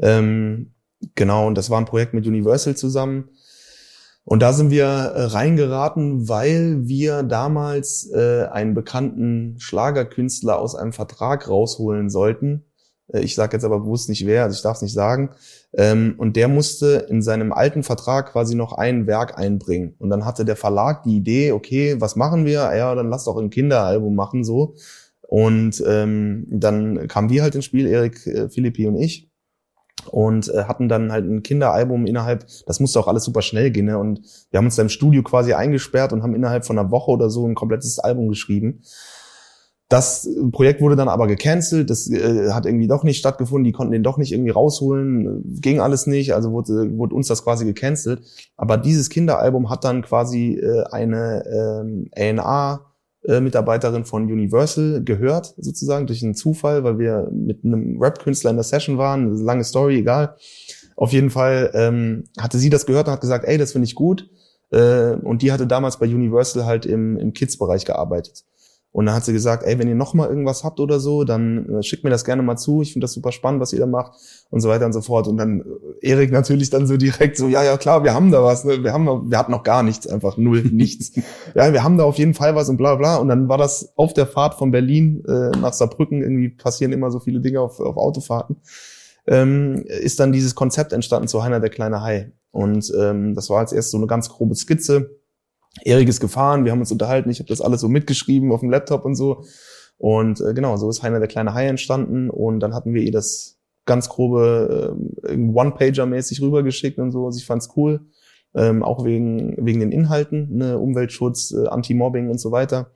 Ähm, 0.00 0.74
genau, 1.14 1.46
und 1.46 1.56
das 1.56 1.70
war 1.70 1.78
ein 1.78 1.84
Projekt 1.84 2.12
mit 2.12 2.26
Universal 2.26 2.74
zusammen. 2.76 3.30
Und 4.24 4.42
da 4.42 4.52
sind 4.52 4.70
wir 4.70 4.84
äh, 4.84 5.22
reingeraten, 5.24 6.28
weil 6.28 6.88
wir 6.88 7.22
damals 7.22 8.10
äh, 8.12 8.46
einen 8.50 8.74
bekannten 8.74 9.56
Schlagerkünstler 9.58 10.58
aus 10.58 10.74
einem 10.74 10.92
Vertrag 10.92 11.48
rausholen 11.48 12.10
sollten. 12.10 12.64
Äh, 13.12 13.20
ich 13.20 13.34
sage 13.34 13.56
jetzt 13.56 13.64
aber 13.64 13.80
bewusst 13.80 14.08
nicht 14.08 14.26
wer, 14.26 14.44
also 14.44 14.54
ich 14.54 14.62
darf 14.62 14.76
es 14.76 14.82
nicht 14.82 14.92
sagen. 14.92 15.30
Ähm, 15.72 16.14
und 16.18 16.36
der 16.36 16.48
musste 16.48 17.06
in 17.08 17.22
seinem 17.22 17.52
alten 17.52 17.82
Vertrag 17.82 18.32
quasi 18.32 18.54
noch 18.54 18.72
ein 18.72 19.06
Werk 19.06 19.38
einbringen. 19.38 19.94
Und 19.98 20.10
dann 20.10 20.24
hatte 20.24 20.44
der 20.44 20.56
Verlag 20.56 21.02
die 21.04 21.16
Idee, 21.16 21.52
okay, 21.52 21.96
was 22.00 22.16
machen 22.16 22.44
wir? 22.44 22.74
Ja, 22.76 22.94
dann 22.94 23.08
lass 23.08 23.24
doch 23.24 23.36
ein 23.36 23.50
Kinderalbum 23.50 24.14
machen 24.14 24.44
so. 24.44 24.74
Und 25.22 25.82
ähm, 25.86 26.46
dann 26.50 27.06
kamen 27.06 27.30
wir 27.30 27.42
halt 27.42 27.54
ins 27.54 27.64
Spiel, 27.64 27.86
Erik, 27.86 28.26
äh, 28.26 28.48
Philippi 28.48 28.86
und 28.86 28.96
ich 28.96 29.30
und 30.08 30.48
äh, 30.48 30.64
hatten 30.64 30.88
dann 30.88 31.12
halt 31.12 31.24
ein 31.24 31.42
Kinderalbum 31.42 32.06
innerhalb, 32.06 32.46
das 32.66 32.80
musste 32.80 33.00
auch 33.00 33.08
alles 33.08 33.24
super 33.24 33.42
schnell 33.42 33.70
gehen, 33.70 33.86
ne? 33.86 33.98
und 33.98 34.22
wir 34.50 34.58
haben 34.58 34.64
uns 34.64 34.76
da 34.76 34.82
im 34.82 34.88
Studio 34.88 35.22
quasi 35.22 35.52
eingesperrt 35.52 36.12
und 36.12 36.22
haben 36.22 36.34
innerhalb 36.34 36.64
von 36.64 36.78
einer 36.78 36.90
Woche 36.90 37.10
oder 37.10 37.30
so 37.30 37.46
ein 37.46 37.54
komplettes 37.54 37.98
Album 37.98 38.28
geschrieben. 38.28 38.82
Das 39.90 40.28
Projekt 40.52 40.80
wurde 40.80 40.94
dann 40.94 41.08
aber 41.08 41.26
gecancelt, 41.26 41.90
das 41.90 42.08
äh, 42.08 42.52
hat 42.52 42.64
irgendwie 42.64 42.86
doch 42.86 43.02
nicht 43.02 43.18
stattgefunden, 43.18 43.64
die 43.64 43.72
konnten 43.72 43.92
den 43.92 44.04
doch 44.04 44.18
nicht 44.18 44.30
irgendwie 44.30 44.52
rausholen, 44.52 45.42
ging 45.60 45.80
alles 45.80 46.06
nicht, 46.06 46.32
also 46.32 46.52
wurde, 46.52 46.96
wurde 46.96 47.16
uns 47.16 47.26
das 47.26 47.42
quasi 47.42 47.64
gecancelt. 47.64 48.22
Aber 48.56 48.76
dieses 48.76 49.10
Kinderalbum 49.10 49.68
hat 49.68 49.82
dann 49.82 50.02
quasi 50.02 50.52
äh, 50.54 50.84
eine 50.92 51.44
ähm, 51.44 52.08
A&R 52.14 52.86
äh, 53.24 54.04
von 54.04 54.30
Universal 54.30 55.02
gehört, 55.02 55.54
sozusagen, 55.56 56.06
durch 56.06 56.22
einen 56.22 56.36
Zufall, 56.36 56.84
weil 56.84 57.00
wir 57.00 57.28
mit 57.32 57.64
einem 57.64 58.00
Rap-Künstler 58.00 58.50
in 58.50 58.58
der 58.58 58.64
Session 58.64 58.96
waren. 58.96 59.36
Lange 59.38 59.64
Story, 59.64 59.98
egal. 59.98 60.36
Auf 60.94 61.12
jeden 61.12 61.30
Fall 61.30 61.72
ähm, 61.74 62.28
hatte 62.38 62.58
sie 62.58 62.70
das 62.70 62.86
gehört 62.86 63.08
und 63.08 63.14
hat 63.14 63.22
gesagt, 63.22 63.44
ey, 63.44 63.58
das 63.58 63.72
finde 63.72 63.86
ich 63.86 63.96
gut. 63.96 64.30
Äh, 64.70 65.14
und 65.14 65.42
die 65.42 65.50
hatte 65.50 65.66
damals 65.66 65.98
bei 65.98 66.06
Universal 66.06 66.64
halt 66.64 66.86
im, 66.86 67.16
im 67.16 67.32
Kids-Bereich 67.32 67.84
gearbeitet. 67.84 68.44
Und 68.92 69.06
dann 69.06 69.14
hat 69.14 69.24
sie 69.24 69.32
gesagt, 69.32 69.62
ey, 69.64 69.78
wenn 69.78 69.88
ihr 69.88 69.94
noch 69.94 70.14
mal 70.14 70.28
irgendwas 70.28 70.64
habt 70.64 70.80
oder 70.80 70.98
so, 70.98 71.22
dann 71.22 71.78
äh, 71.78 71.82
schickt 71.82 72.02
mir 72.02 72.10
das 72.10 72.24
gerne 72.24 72.42
mal 72.42 72.56
zu. 72.56 72.82
Ich 72.82 72.92
finde 72.92 73.04
das 73.04 73.12
super 73.12 73.30
spannend, 73.30 73.60
was 73.60 73.72
ihr 73.72 73.78
da 73.78 73.86
macht 73.86 74.18
und 74.50 74.60
so 74.60 74.68
weiter 74.68 74.84
und 74.84 74.92
so 74.92 75.00
fort. 75.00 75.28
Und 75.28 75.36
dann 75.36 75.60
äh, 75.60 76.08
Erik 76.08 76.32
natürlich 76.32 76.70
dann 76.70 76.88
so 76.88 76.96
direkt 76.96 77.36
so, 77.36 77.46
ja, 77.46 77.62
ja, 77.62 77.76
klar, 77.76 78.02
wir 78.02 78.14
haben 78.14 78.32
da 78.32 78.42
was. 78.42 78.64
Ne? 78.64 78.82
Wir 78.82 78.92
haben, 78.92 79.30
wir 79.30 79.38
hatten 79.38 79.52
noch 79.52 79.62
gar 79.62 79.84
nichts, 79.84 80.08
einfach 80.08 80.36
null, 80.36 80.62
nichts. 80.72 81.12
ja, 81.54 81.72
wir 81.72 81.84
haben 81.84 81.98
da 81.98 82.04
auf 82.04 82.18
jeden 82.18 82.34
Fall 82.34 82.56
was 82.56 82.68
und 82.68 82.78
bla 82.78 82.96
bla. 82.96 83.16
Und 83.16 83.28
dann 83.28 83.48
war 83.48 83.58
das 83.58 83.92
auf 83.96 84.12
der 84.12 84.26
Fahrt 84.26 84.54
von 84.54 84.72
Berlin 84.72 85.22
äh, 85.28 85.56
nach 85.58 85.72
Saarbrücken, 85.72 86.20
irgendwie 86.20 86.48
passieren 86.48 86.92
immer 86.92 87.12
so 87.12 87.20
viele 87.20 87.40
Dinge 87.40 87.60
auf, 87.60 87.78
auf 87.78 87.96
Autofahrten, 87.96 88.56
ähm, 89.28 89.84
ist 89.86 90.18
dann 90.18 90.32
dieses 90.32 90.56
Konzept 90.56 90.92
entstanden 90.92 91.28
zu 91.28 91.44
Heiner 91.44 91.60
der 91.60 91.70
kleine 91.70 92.02
Hai. 92.02 92.32
Und 92.50 92.92
ähm, 92.98 93.36
das 93.36 93.50
war 93.50 93.60
als 93.60 93.72
erst 93.72 93.92
so 93.92 93.98
eine 93.98 94.08
ganz 94.08 94.28
grobe 94.28 94.56
Skizze 94.56 95.19
Erik 95.82 96.08
ist 96.08 96.20
gefahren, 96.20 96.64
wir 96.64 96.72
haben 96.72 96.80
uns 96.80 96.92
unterhalten, 96.92 97.30
ich 97.30 97.38
habe 97.38 97.48
das 97.48 97.60
alles 97.60 97.80
so 97.80 97.88
mitgeschrieben 97.88 98.52
auf 98.52 98.60
dem 98.60 98.70
Laptop 98.70 99.04
und 99.04 99.14
so. 99.14 99.44
Und 99.98 100.40
äh, 100.40 100.54
genau, 100.54 100.76
so 100.76 100.88
ist 100.88 101.02
Heiner 101.02 101.18
der 101.18 101.28
kleine 101.28 101.54
Hai 101.54 101.66
entstanden 101.66 102.30
und 102.30 102.60
dann 102.60 102.74
hatten 102.74 102.94
wir 102.94 103.02
ihr 103.02 103.12
das 103.12 103.58
ganz 103.84 104.08
grobe 104.08 104.96
äh, 105.24 105.36
One-Pager-mäßig 105.36 106.40
rübergeschickt 106.40 106.98
und 106.98 107.12
so. 107.12 107.26
Also 107.26 107.38
ich 107.38 107.46
fand's 107.46 107.70
cool, 107.76 108.06
ähm, 108.54 108.82
auch 108.82 109.04
wegen 109.04 109.56
wegen 109.58 109.80
den 109.80 109.92
Inhalten, 109.92 110.56
ne, 110.56 110.78
Umweltschutz, 110.78 111.52
äh, 111.52 111.66
Anti-Mobbing 111.66 112.30
und 112.30 112.38
so 112.40 112.50
weiter. 112.50 112.92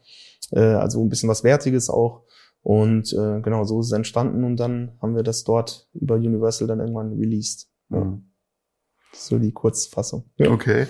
Äh, 0.50 0.60
also 0.60 1.02
ein 1.02 1.08
bisschen 1.08 1.28
was 1.28 1.44
Wertiges 1.44 1.90
auch. 1.90 2.22
Und 2.62 3.12
äh, 3.12 3.40
genau, 3.42 3.64
so 3.64 3.80
ist 3.80 3.86
es 3.86 3.92
entstanden 3.92 4.42
und 4.42 4.56
dann 4.58 4.92
haben 5.02 5.14
wir 5.14 5.22
das 5.22 5.44
dort 5.44 5.88
über 5.92 6.14
Universal 6.14 6.66
dann 6.66 6.80
irgendwann 6.80 7.12
released. 7.12 7.68
Ja. 7.90 8.00
Mhm. 8.00 8.30
So 9.12 9.38
die 9.38 9.52
Kurzfassung. 9.52 10.24
Ja. 10.38 10.50
Okay. 10.50 10.86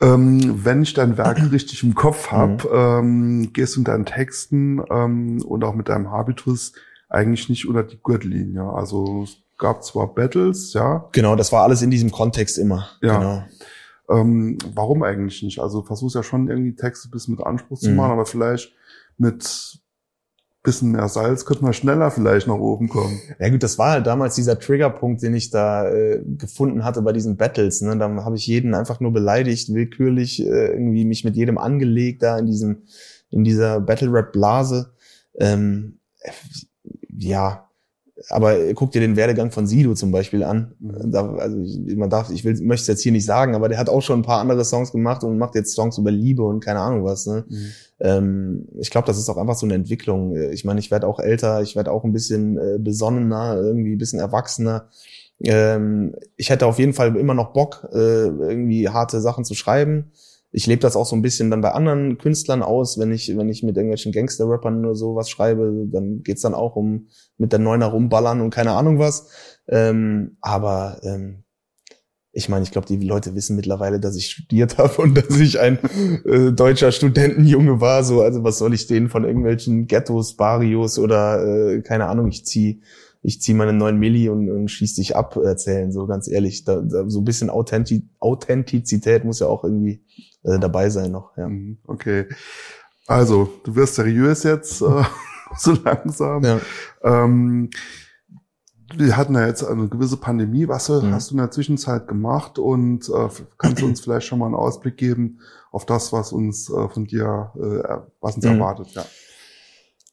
Ähm, 0.00 0.64
wenn 0.64 0.82
ich 0.82 0.94
dein 0.94 1.16
Werk 1.16 1.40
richtig 1.52 1.82
im 1.82 1.94
Kopf 1.94 2.30
habe, 2.30 3.02
mhm. 3.02 3.44
ähm, 3.44 3.52
gehst 3.52 3.76
du 3.76 3.80
in 3.80 3.84
deinen 3.84 4.06
Texten 4.06 4.82
ähm, 4.90 5.42
und 5.42 5.64
auch 5.64 5.74
mit 5.74 5.88
deinem 5.88 6.10
Habitus 6.10 6.72
eigentlich 7.08 7.48
nicht 7.48 7.66
unter 7.68 7.82
die 7.82 7.98
Gürtellinie. 8.02 8.64
Also 8.64 9.22
es 9.24 9.36
gab 9.58 9.84
zwar 9.84 10.14
Battles, 10.14 10.72
ja. 10.74 11.08
Genau, 11.12 11.36
das 11.36 11.52
war 11.52 11.62
alles 11.62 11.82
in 11.82 11.90
diesem 11.90 12.10
Kontext 12.10 12.58
immer. 12.58 12.88
Ja. 13.00 13.18
Genau. 13.18 13.44
Ähm, 14.08 14.58
warum 14.74 15.02
eigentlich 15.02 15.42
nicht? 15.42 15.60
Also 15.60 15.82
versuchst 15.82 16.14
ja 16.14 16.22
schon 16.22 16.48
irgendwie 16.48 16.76
Texte 16.76 17.08
bis 17.08 17.28
mit 17.28 17.40
Anspruch 17.40 17.78
zu 17.78 17.90
mhm. 17.90 17.96
machen, 17.96 18.12
aber 18.12 18.26
vielleicht 18.26 18.72
mit 19.18 19.80
bisschen 20.66 20.92
mehr 20.92 21.08
Salz, 21.08 21.46
könnte 21.46 21.64
man 21.64 21.72
schneller 21.72 22.10
vielleicht 22.10 22.46
nach 22.46 22.58
oben 22.58 22.88
kommen. 22.88 23.18
Ja 23.38 23.48
gut, 23.48 23.62
das 23.62 23.78
war 23.78 23.92
halt 23.92 24.06
damals 24.06 24.34
dieser 24.34 24.58
Triggerpunkt, 24.58 25.22
den 25.22 25.34
ich 25.34 25.50
da 25.50 25.88
äh, 25.88 26.22
gefunden 26.24 26.84
hatte 26.84 27.00
bei 27.00 27.12
diesen 27.12 27.38
Battles. 27.38 27.80
Ne? 27.80 27.96
Da 27.96 28.08
habe 28.24 28.36
ich 28.36 28.46
jeden 28.46 28.74
einfach 28.74 29.00
nur 29.00 29.12
beleidigt, 29.12 29.72
willkürlich 29.72 30.44
äh, 30.44 30.72
irgendwie 30.72 31.04
mich 31.04 31.24
mit 31.24 31.36
jedem 31.36 31.56
angelegt 31.56 32.22
da 32.22 32.38
in 32.38 32.46
diesem 32.46 32.82
in 33.30 33.44
dieser 33.44 33.80
Battle 33.80 34.12
Rap 34.12 34.32
Blase. 34.32 34.92
Ähm, 35.38 35.98
ja, 37.08 37.65
aber 38.28 38.72
guck 38.74 38.92
dir 38.92 39.00
den 39.00 39.16
Werdegang 39.16 39.50
von 39.50 39.66
Sido 39.66 39.94
zum 39.94 40.10
Beispiel 40.10 40.42
an. 40.42 40.72
Mhm. 40.78 41.10
Da, 41.10 41.34
also 41.34 41.56
man 41.96 42.08
darf, 42.08 42.30
ich 42.30 42.44
will, 42.44 42.58
möchte 42.62 42.82
es 42.82 42.86
jetzt 42.86 43.02
hier 43.02 43.12
nicht 43.12 43.26
sagen, 43.26 43.54
aber 43.54 43.68
der 43.68 43.78
hat 43.78 43.88
auch 43.88 44.00
schon 44.00 44.20
ein 44.20 44.24
paar 44.24 44.40
andere 44.40 44.64
Songs 44.64 44.92
gemacht 44.92 45.22
und 45.22 45.38
macht 45.38 45.54
jetzt 45.54 45.74
Songs 45.74 45.98
über 45.98 46.10
Liebe 46.10 46.42
und 46.42 46.60
keine 46.60 46.80
Ahnung 46.80 47.04
was. 47.04 47.26
Ne? 47.26 47.44
Mhm. 47.48 47.66
Ähm, 48.00 48.68
ich 48.78 48.90
glaube, 48.90 49.06
das 49.06 49.18
ist 49.18 49.28
auch 49.28 49.36
einfach 49.36 49.56
so 49.56 49.66
eine 49.66 49.74
Entwicklung. 49.74 50.34
Ich 50.34 50.64
meine, 50.64 50.80
ich 50.80 50.90
werde 50.90 51.06
auch 51.06 51.20
älter, 51.20 51.60
ich 51.62 51.76
werde 51.76 51.92
auch 51.92 52.04
ein 52.04 52.12
bisschen 52.12 52.56
äh, 52.56 52.78
besonnener, 52.78 53.56
irgendwie 53.56 53.94
ein 53.94 53.98
bisschen 53.98 54.20
erwachsener. 54.20 54.88
Ähm, 55.40 56.14
ich 56.36 56.48
hätte 56.48 56.66
auf 56.66 56.78
jeden 56.78 56.94
Fall 56.94 57.14
immer 57.16 57.34
noch 57.34 57.52
Bock, 57.52 57.86
äh, 57.92 57.96
irgendwie 57.96 58.88
harte 58.88 59.20
Sachen 59.20 59.44
zu 59.44 59.54
schreiben 59.54 60.10
ich 60.56 60.66
lebe 60.66 60.80
das 60.80 60.96
auch 60.96 61.04
so 61.04 61.14
ein 61.14 61.20
bisschen 61.20 61.50
dann 61.50 61.60
bei 61.60 61.72
anderen 61.72 62.16
Künstlern 62.16 62.62
aus, 62.62 62.98
wenn 62.98 63.12
ich, 63.12 63.36
wenn 63.36 63.50
ich 63.50 63.62
mit 63.62 63.76
irgendwelchen 63.76 64.10
Gangster-Rappern 64.10 64.80
nur 64.80 64.96
sowas 64.96 65.28
schreibe, 65.28 65.86
dann 65.92 66.22
geht's 66.22 66.40
dann 66.40 66.54
auch 66.54 66.76
um 66.76 67.08
mit 67.36 67.52
der 67.52 67.58
Neuner 67.58 67.88
rumballern 67.88 68.40
und 68.40 68.48
keine 68.48 68.72
Ahnung 68.72 68.98
was. 68.98 69.28
Ähm, 69.68 70.38
aber 70.40 70.98
ähm, 71.02 71.44
ich 72.32 72.48
meine, 72.48 72.62
ich 72.62 72.70
glaube, 72.70 72.86
die 72.86 72.96
Leute 72.96 73.34
wissen 73.34 73.54
mittlerweile, 73.54 74.00
dass 74.00 74.16
ich 74.16 74.30
studiert 74.30 74.78
habe 74.78 75.02
und 75.02 75.14
dass 75.14 75.38
ich 75.38 75.60
ein 75.60 75.78
äh, 76.24 76.52
deutscher 76.52 76.90
Studentenjunge 76.90 77.82
war. 77.82 78.02
So, 78.02 78.22
also 78.22 78.42
was 78.42 78.56
soll 78.56 78.72
ich 78.72 78.86
denen 78.86 79.10
von 79.10 79.24
irgendwelchen 79.24 79.86
Ghettos, 79.86 80.36
Barrios 80.36 80.98
oder 80.98 81.44
äh, 81.44 81.82
keine 81.82 82.06
Ahnung, 82.06 82.28
ich 82.28 82.46
zieh 82.46 82.80
ich 83.22 83.40
zieh 83.40 83.54
meine 83.54 83.72
neuen 83.72 83.98
Milli 83.98 84.28
und, 84.28 84.48
und 84.50 84.68
schieß 84.68 84.94
dich 84.94 85.16
ab 85.16 85.36
erzählen, 85.36 85.92
so 85.92 86.06
ganz 86.06 86.28
ehrlich. 86.28 86.64
Da, 86.64 86.80
da, 86.80 87.08
so 87.08 87.20
ein 87.20 87.24
bisschen 87.24 87.50
Authentizität 87.50 89.24
muss 89.24 89.40
ja 89.40 89.46
auch 89.46 89.64
irgendwie 89.64 90.04
äh, 90.44 90.58
dabei 90.58 90.90
sein 90.90 91.12
noch. 91.12 91.36
Ja. 91.36 91.48
Mhm, 91.48 91.78
okay. 91.86 92.26
Also, 93.06 93.48
du 93.64 93.74
wirst 93.74 93.96
seriös 93.96 94.42
jetzt 94.42 94.80
äh, 94.82 95.04
so 95.58 95.72
langsam. 95.84 96.42
Ja. 96.42 96.60
Ähm, 97.02 97.70
wir 98.94 99.16
hatten 99.16 99.34
ja 99.34 99.46
jetzt 99.46 99.64
eine 99.64 99.88
gewisse 99.88 100.16
Pandemie. 100.16 100.68
Was 100.68 100.88
mhm. 100.88 101.12
hast 101.12 101.30
du 101.30 101.34
in 101.34 101.38
der 101.38 101.50
Zwischenzeit 101.50 102.06
gemacht? 102.06 102.58
Und 102.58 103.08
äh, 103.08 103.28
kannst 103.58 103.82
du 103.82 103.86
uns 103.86 104.00
vielleicht 104.00 104.26
schon 104.26 104.38
mal 104.38 104.46
einen 104.46 104.54
Ausblick 104.54 104.96
geben 104.96 105.40
auf 105.72 105.84
das, 105.86 106.12
was 106.12 106.32
uns 106.32 106.70
äh, 106.70 106.88
von 106.88 107.06
dir, 107.06 107.52
äh, 107.56 107.98
was 108.20 108.36
uns 108.36 108.44
mhm. 108.44 108.52
erwartet? 108.52 108.88
Ja. 108.92 109.04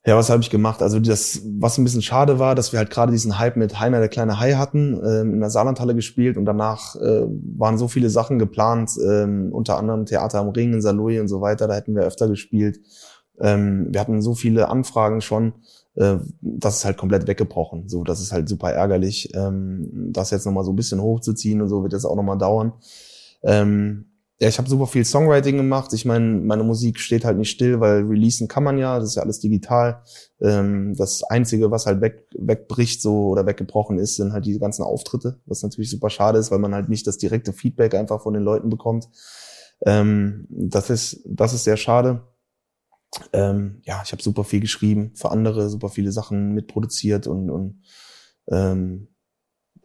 Ja, 0.05 0.17
was 0.17 0.29
habe 0.29 0.41
ich 0.41 0.49
gemacht? 0.49 0.81
Also 0.81 0.99
das, 0.99 1.41
was 1.45 1.77
ein 1.77 1.85
bisschen 1.85 2.01
schade 2.01 2.37
war, 2.37 2.55
dass 2.55 2.73
wir 2.73 2.79
halt 2.79 2.89
gerade 2.89 3.13
diesen 3.13 3.39
Hype 3.39 3.55
mit 3.55 3.79
Heiner 3.79 3.99
der 3.99 4.09
kleine 4.09 4.37
Hai 4.37 4.53
hatten, 4.55 4.99
ähm, 5.01 5.35
in 5.35 5.39
der 5.39 5.49
Saarlandhalle 5.49 5.95
gespielt 5.95 6.35
und 6.35 6.43
danach 6.43 6.97
äh, 6.97 7.23
waren 7.57 7.77
so 7.77 7.87
viele 7.87 8.09
Sachen 8.09 8.37
geplant, 8.37 8.91
ähm, 9.01 9.53
unter 9.53 9.77
anderem 9.77 10.05
Theater 10.05 10.39
am 10.39 10.49
Ring 10.49 10.73
in 10.73 10.81
Saloy 10.81 11.21
und 11.21 11.29
so 11.29 11.39
weiter, 11.39 11.69
da 11.69 11.75
hätten 11.75 11.95
wir 11.95 12.03
öfter 12.03 12.27
gespielt. 12.27 12.81
Ähm, 13.39 13.87
wir 13.91 14.01
hatten 14.01 14.21
so 14.21 14.35
viele 14.35 14.67
Anfragen 14.67 15.21
schon, 15.21 15.53
äh, 15.95 16.17
das 16.41 16.77
ist 16.77 16.85
halt 16.85 16.97
komplett 16.97 17.25
weggebrochen. 17.27 17.87
So, 17.87 18.03
das 18.03 18.21
ist 18.21 18.33
halt 18.33 18.49
super 18.49 18.71
ärgerlich. 18.71 19.31
Ähm, 19.35 20.09
das 20.11 20.31
jetzt 20.31 20.45
nochmal 20.45 20.65
so 20.65 20.73
ein 20.73 20.75
bisschen 20.75 21.01
hochzuziehen 21.01 21.61
und 21.61 21.69
so 21.69 21.81
wird 21.81 21.93
jetzt 21.93 22.05
auch 22.05 22.17
nochmal 22.17 22.37
dauern. 22.37 22.73
Ähm, 23.41 24.12
ja, 24.39 24.47
ich 24.49 24.57
habe 24.57 24.69
super 24.69 24.87
viel 24.87 25.05
Songwriting 25.05 25.57
gemacht. 25.57 25.93
Ich 25.93 26.05
meine, 26.05 26.25
meine 26.25 26.63
Musik 26.63 26.99
steht 26.99 27.23
halt 27.23 27.37
nicht 27.37 27.51
still, 27.51 27.79
weil 27.79 28.03
releasen 28.05 28.47
kann 28.47 28.63
man 28.63 28.77
ja, 28.77 28.99
das 28.99 29.09
ist 29.09 29.15
ja 29.15 29.21
alles 29.21 29.39
digital. 29.39 30.03
Ähm, 30.41 30.95
das 30.97 31.23
Einzige, 31.23 31.71
was 31.71 31.85
halt 31.85 32.01
weg, 32.01 32.27
wegbricht 32.37 33.01
so 33.01 33.27
oder 33.27 33.45
weggebrochen 33.45 33.99
ist, 33.99 34.15
sind 34.15 34.33
halt 34.33 34.45
diese 34.45 34.59
ganzen 34.59 34.83
Auftritte, 34.83 35.39
was 35.45 35.61
natürlich 35.61 35.91
super 35.91 36.09
schade 36.09 36.39
ist, 36.39 36.51
weil 36.51 36.59
man 36.59 36.73
halt 36.73 36.89
nicht 36.89 37.05
das 37.05 37.17
direkte 37.17 37.53
Feedback 37.53 37.93
einfach 37.93 38.21
von 38.21 38.33
den 38.33 38.43
Leuten 38.43 38.69
bekommt. 38.69 39.07
Ähm, 39.85 40.47
das 40.49 40.89
ist, 40.89 41.21
das 41.25 41.53
ist 41.53 41.63
sehr 41.63 41.77
schade. 41.77 42.23
Ähm, 43.31 43.81
ja, 43.83 44.01
ich 44.03 44.11
habe 44.11 44.23
super 44.23 44.43
viel 44.43 44.59
geschrieben 44.59 45.11
für 45.15 45.29
andere, 45.29 45.69
super 45.69 45.89
viele 45.89 46.11
Sachen 46.11 46.53
mitproduziert 46.53 47.27
und, 47.27 47.49
und 47.51 47.83
ähm, 48.49 49.07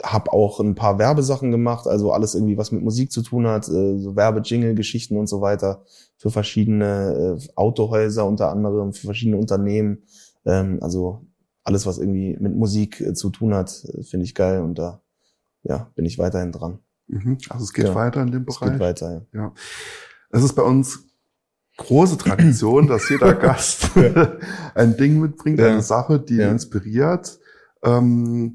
habe 0.02 0.32
auch 0.32 0.60
ein 0.60 0.74
paar 0.74 0.98
Werbesachen 0.98 1.50
gemacht, 1.50 1.86
also 1.88 2.12
alles 2.12 2.34
irgendwie, 2.34 2.56
was 2.56 2.70
mit 2.72 2.82
Musik 2.82 3.10
zu 3.10 3.22
tun 3.22 3.46
hat, 3.46 3.68
äh, 3.68 3.98
so 3.98 4.14
Werbe-Jingle-Geschichten 4.16 5.16
und 5.16 5.26
so 5.28 5.40
weiter 5.40 5.82
für 6.16 6.30
verschiedene 6.30 7.36
äh, 7.40 7.48
Autohäuser 7.56 8.24
unter 8.26 8.50
anderem, 8.50 8.92
für 8.92 9.06
verschiedene 9.06 9.36
Unternehmen. 9.38 10.02
Ähm, 10.46 10.78
also 10.82 11.26
alles, 11.64 11.84
was 11.86 11.98
irgendwie 11.98 12.36
mit 12.40 12.54
Musik 12.56 13.00
äh, 13.00 13.14
zu 13.14 13.30
tun 13.30 13.54
hat, 13.54 13.70
finde 14.02 14.24
ich 14.24 14.34
geil 14.34 14.60
und 14.62 14.78
da 14.78 15.00
ja, 15.64 15.90
bin 15.96 16.04
ich 16.06 16.18
weiterhin 16.18 16.52
dran. 16.52 16.78
Mhm. 17.08 17.38
Also 17.50 17.64
es 17.64 17.72
geht 17.72 17.86
Ja. 17.86 17.94
weiter 17.94 18.22
in 18.22 18.30
dem 18.30 18.44
Es 18.48 18.58
Bereich. 18.58 18.72
geht 18.72 18.80
weiter, 18.80 19.12
ja. 19.32 19.40
Ja. 19.40 19.52
Es 20.30 20.42
ist 20.44 20.54
bei 20.54 20.62
uns 20.62 21.00
große 21.76 22.16
Tradition, 22.18 22.86
dass 22.86 23.08
jeder 23.08 23.34
Gast 23.34 23.90
ein 24.74 24.96
Ding 24.96 25.20
mitbringt, 25.20 25.58
Ja. 25.58 25.68
eine 25.72 25.82
Sache, 25.82 26.20
die 26.20 26.36
Ja. 26.36 26.50
inspiriert. 26.50 27.38
Ähm, 27.82 28.54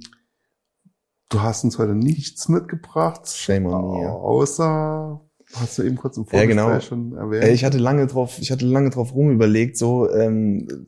du 1.34 1.42
hast 1.42 1.64
uns 1.64 1.78
heute 1.78 1.96
nichts 1.96 2.48
mitgebracht. 2.50 3.28
Shame 3.28 3.66
on 3.66 3.92
me, 3.92 4.04
ja. 4.04 4.12
Außer, 4.12 5.22
hast 5.56 5.78
du 5.78 5.84
eben 5.84 5.96
kurz 5.96 6.18
im 6.18 6.24
Ja, 6.24 6.30
Vorgespräch 6.30 6.50
genau. 6.66 6.80
schon 6.80 7.18
erwähnt. 7.18 7.44
Ey, 7.44 7.54
Ich 7.54 7.64
hatte 7.66 7.78
lange 7.78 8.08
drauf, 8.08 8.38
ich 8.40 8.52
hatte 8.52 8.66
lange 8.66 8.90
drauf 8.90 9.14
rumüberlegt, 9.14 9.78
so, 9.78 10.10
ähm, 10.12 10.88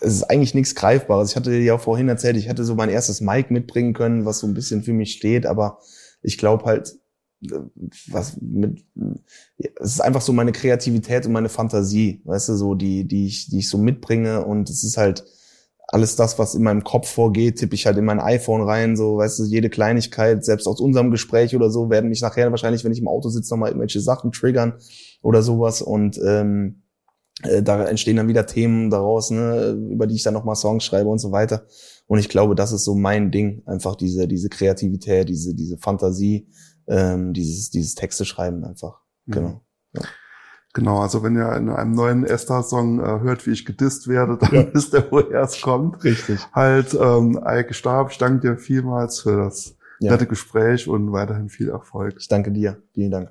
es 0.00 0.14
ist 0.14 0.24
eigentlich 0.24 0.54
nichts 0.54 0.74
Greifbares. 0.74 1.30
Ich 1.30 1.36
hatte 1.36 1.50
dir 1.50 1.62
ja 1.62 1.78
vorhin 1.78 2.08
erzählt, 2.08 2.36
ich 2.36 2.48
hätte 2.48 2.64
so 2.64 2.74
mein 2.74 2.88
erstes 2.90 3.20
Mic 3.20 3.50
mitbringen 3.52 3.92
können, 3.92 4.24
was 4.24 4.38
so 4.38 4.46
ein 4.46 4.54
bisschen 4.54 4.82
für 4.82 4.92
mich 4.92 5.12
steht, 5.12 5.46
aber 5.46 5.78
ich 6.22 6.38
glaube 6.38 6.64
halt, 6.64 6.96
äh, 7.42 7.58
was 8.08 8.38
mit, 8.40 8.84
ja, 9.58 9.70
es 9.80 9.92
ist 9.92 10.00
einfach 10.00 10.20
so 10.22 10.32
meine 10.32 10.52
Kreativität 10.52 11.26
und 11.26 11.32
meine 11.32 11.48
Fantasie, 11.48 12.22
weißt 12.24 12.50
du, 12.50 12.54
so, 12.54 12.74
die, 12.74 13.06
die 13.06 13.26
ich, 13.26 13.48
die 13.50 13.58
ich 13.58 13.68
so 13.68 13.78
mitbringe 13.78 14.44
und 14.44 14.70
es 14.70 14.84
ist 14.84 14.96
halt, 14.96 15.24
alles 15.88 16.16
das, 16.16 16.38
was 16.38 16.54
in 16.54 16.62
meinem 16.62 16.82
Kopf 16.82 17.08
vorgeht, 17.08 17.58
tippe 17.58 17.74
ich 17.74 17.86
halt 17.86 17.96
in 17.98 18.04
mein 18.04 18.20
iPhone 18.20 18.62
rein, 18.62 18.96
so, 18.96 19.18
weißt 19.18 19.38
du, 19.38 19.44
jede 19.44 19.70
Kleinigkeit, 19.70 20.44
selbst 20.44 20.66
aus 20.66 20.80
unserem 20.80 21.10
Gespräch 21.10 21.54
oder 21.54 21.70
so, 21.70 21.90
werden 21.90 22.08
mich 22.08 22.22
nachher 22.22 22.50
wahrscheinlich, 22.50 22.84
wenn 22.84 22.92
ich 22.92 23.00
im 23.00 23.08
Auto 23.08 23.28
sitze, 23.28 23.52
nochmal 23.52 23.70
irgendwelche 23.70 24.00
Sachen 24.00 24.32
triggern 24.32 24.74
oder 25.22 25.42
sowas 25.42 25.82
und 25.82 26.18
ähm, 26.24 26.82
äh, 27.42 27.62
da 27.62 27.84
entstehen 27.84 28.16
dann 28.16 28.28
wieder 28.28 28.46
Themen 28.46 28.90
daraus, 28.90 29.30
ne, 29.30 29.70
über 29.90 30.06
die 30.06 30.14
ich 30.14 30.22
dann 30.22 30.34
nochmal 30.34 30.56
Songs 30.56 30.84
schreibe 30.84 31.08
und 31.08 31.18
so 31.18 31.32
weiter. 31.32 31.66
Und 32.06 32.18
ich 32.18 32.28
glaube, 32.28 32.54
das 32.54 32.72
ist 32.72 32.84
so 32.84 32.94
mein 32.94 33.30
Ding, 33.30 33.62
einfach 33.66 33.96
diese, 33.96 34.28
diese 34.28 34.48
Kreativität, 34.48 35.28
diese, 35.28 35.54
diese 35.54 35.78
Fantasie, 35.78 36.48
ähm, 36.86 37.32
dieses, 37.32 37.70
dieses 37.70 37.94
Texte 37.94 38.24
schreiben 38.24 38.64
einfach. 38.64 39.00
Mhm. 39.26 39.32
Genau. 39.32 39.60
Genau, 40.74 40.98
also 41.00 41.22
wenn 41.22 41.36
ihr 41.36 41.52
in 41.54 41.70
einem 41.70 41.92
neuen 41.92 42.24
Esther-Song 42.24 42.98
äh, 42.98 43.20
hört, 43.20 43.46
wie 43.46 43.52
ich 43.52 43.64
gedisst 43.64 44.08
werde, 44.08 44.36
dann 44.38 44.70
wisst 44.74 44.92
ihr, 44.92 45.06
woher 45.10 45.42
es 45.42 45.60
kommt. 45.62 46.02
Richtig. 46.02 46.40
Halt, 46.52 46.92
ähm, 47.00 47.38
Eike 47.42 47.74
Stab, 47.74 48.10
ich 48.10 48.18
danke 48.18 48.40
dir 48.40 48.56
vielmals 48.58 49.20
für 49.20 49.36
das 49.36 49.76
Ja. 50.00 50.10
nette 50.10 50.26
Gespräch 50.26 50.88
und 50.88 51.12
weiterhin 51.12 51.48
viel 51.48 51.68
Erfolg. 51.68 52.16
Ich 52.18 52.26
danke 52.26 52.50
dir. 52.50 52.82
Vielen 52.92 53.12
Dank. 53.12 53.30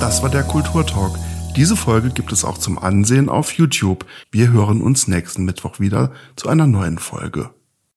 Das 0.00 0.22
war 0.22 0.30
der 0.30 0.42
Kulturtalk. 0.42 1.12
Diese 1.56 1.76
Folge 1.76 2.10
gibt 2.10 2.32
es 2.32 2.44
auch 2.44 2.58
zum 2.58 2.78
Ansehen 2.78 3.28
auf 3.28 3.52
YouTube. 3.52 4.04
Wir 4.30 4.52
hören 4.52 4.82
uns 4.82 5.08
nächsten 5.08 5.44
Mittwoch 5.44 5.80
wieder 5.80 6.12
zu 6.36 6.48
einer 6.48 6.66
neuen 6.66 6.98
Folge. 6.98 7.50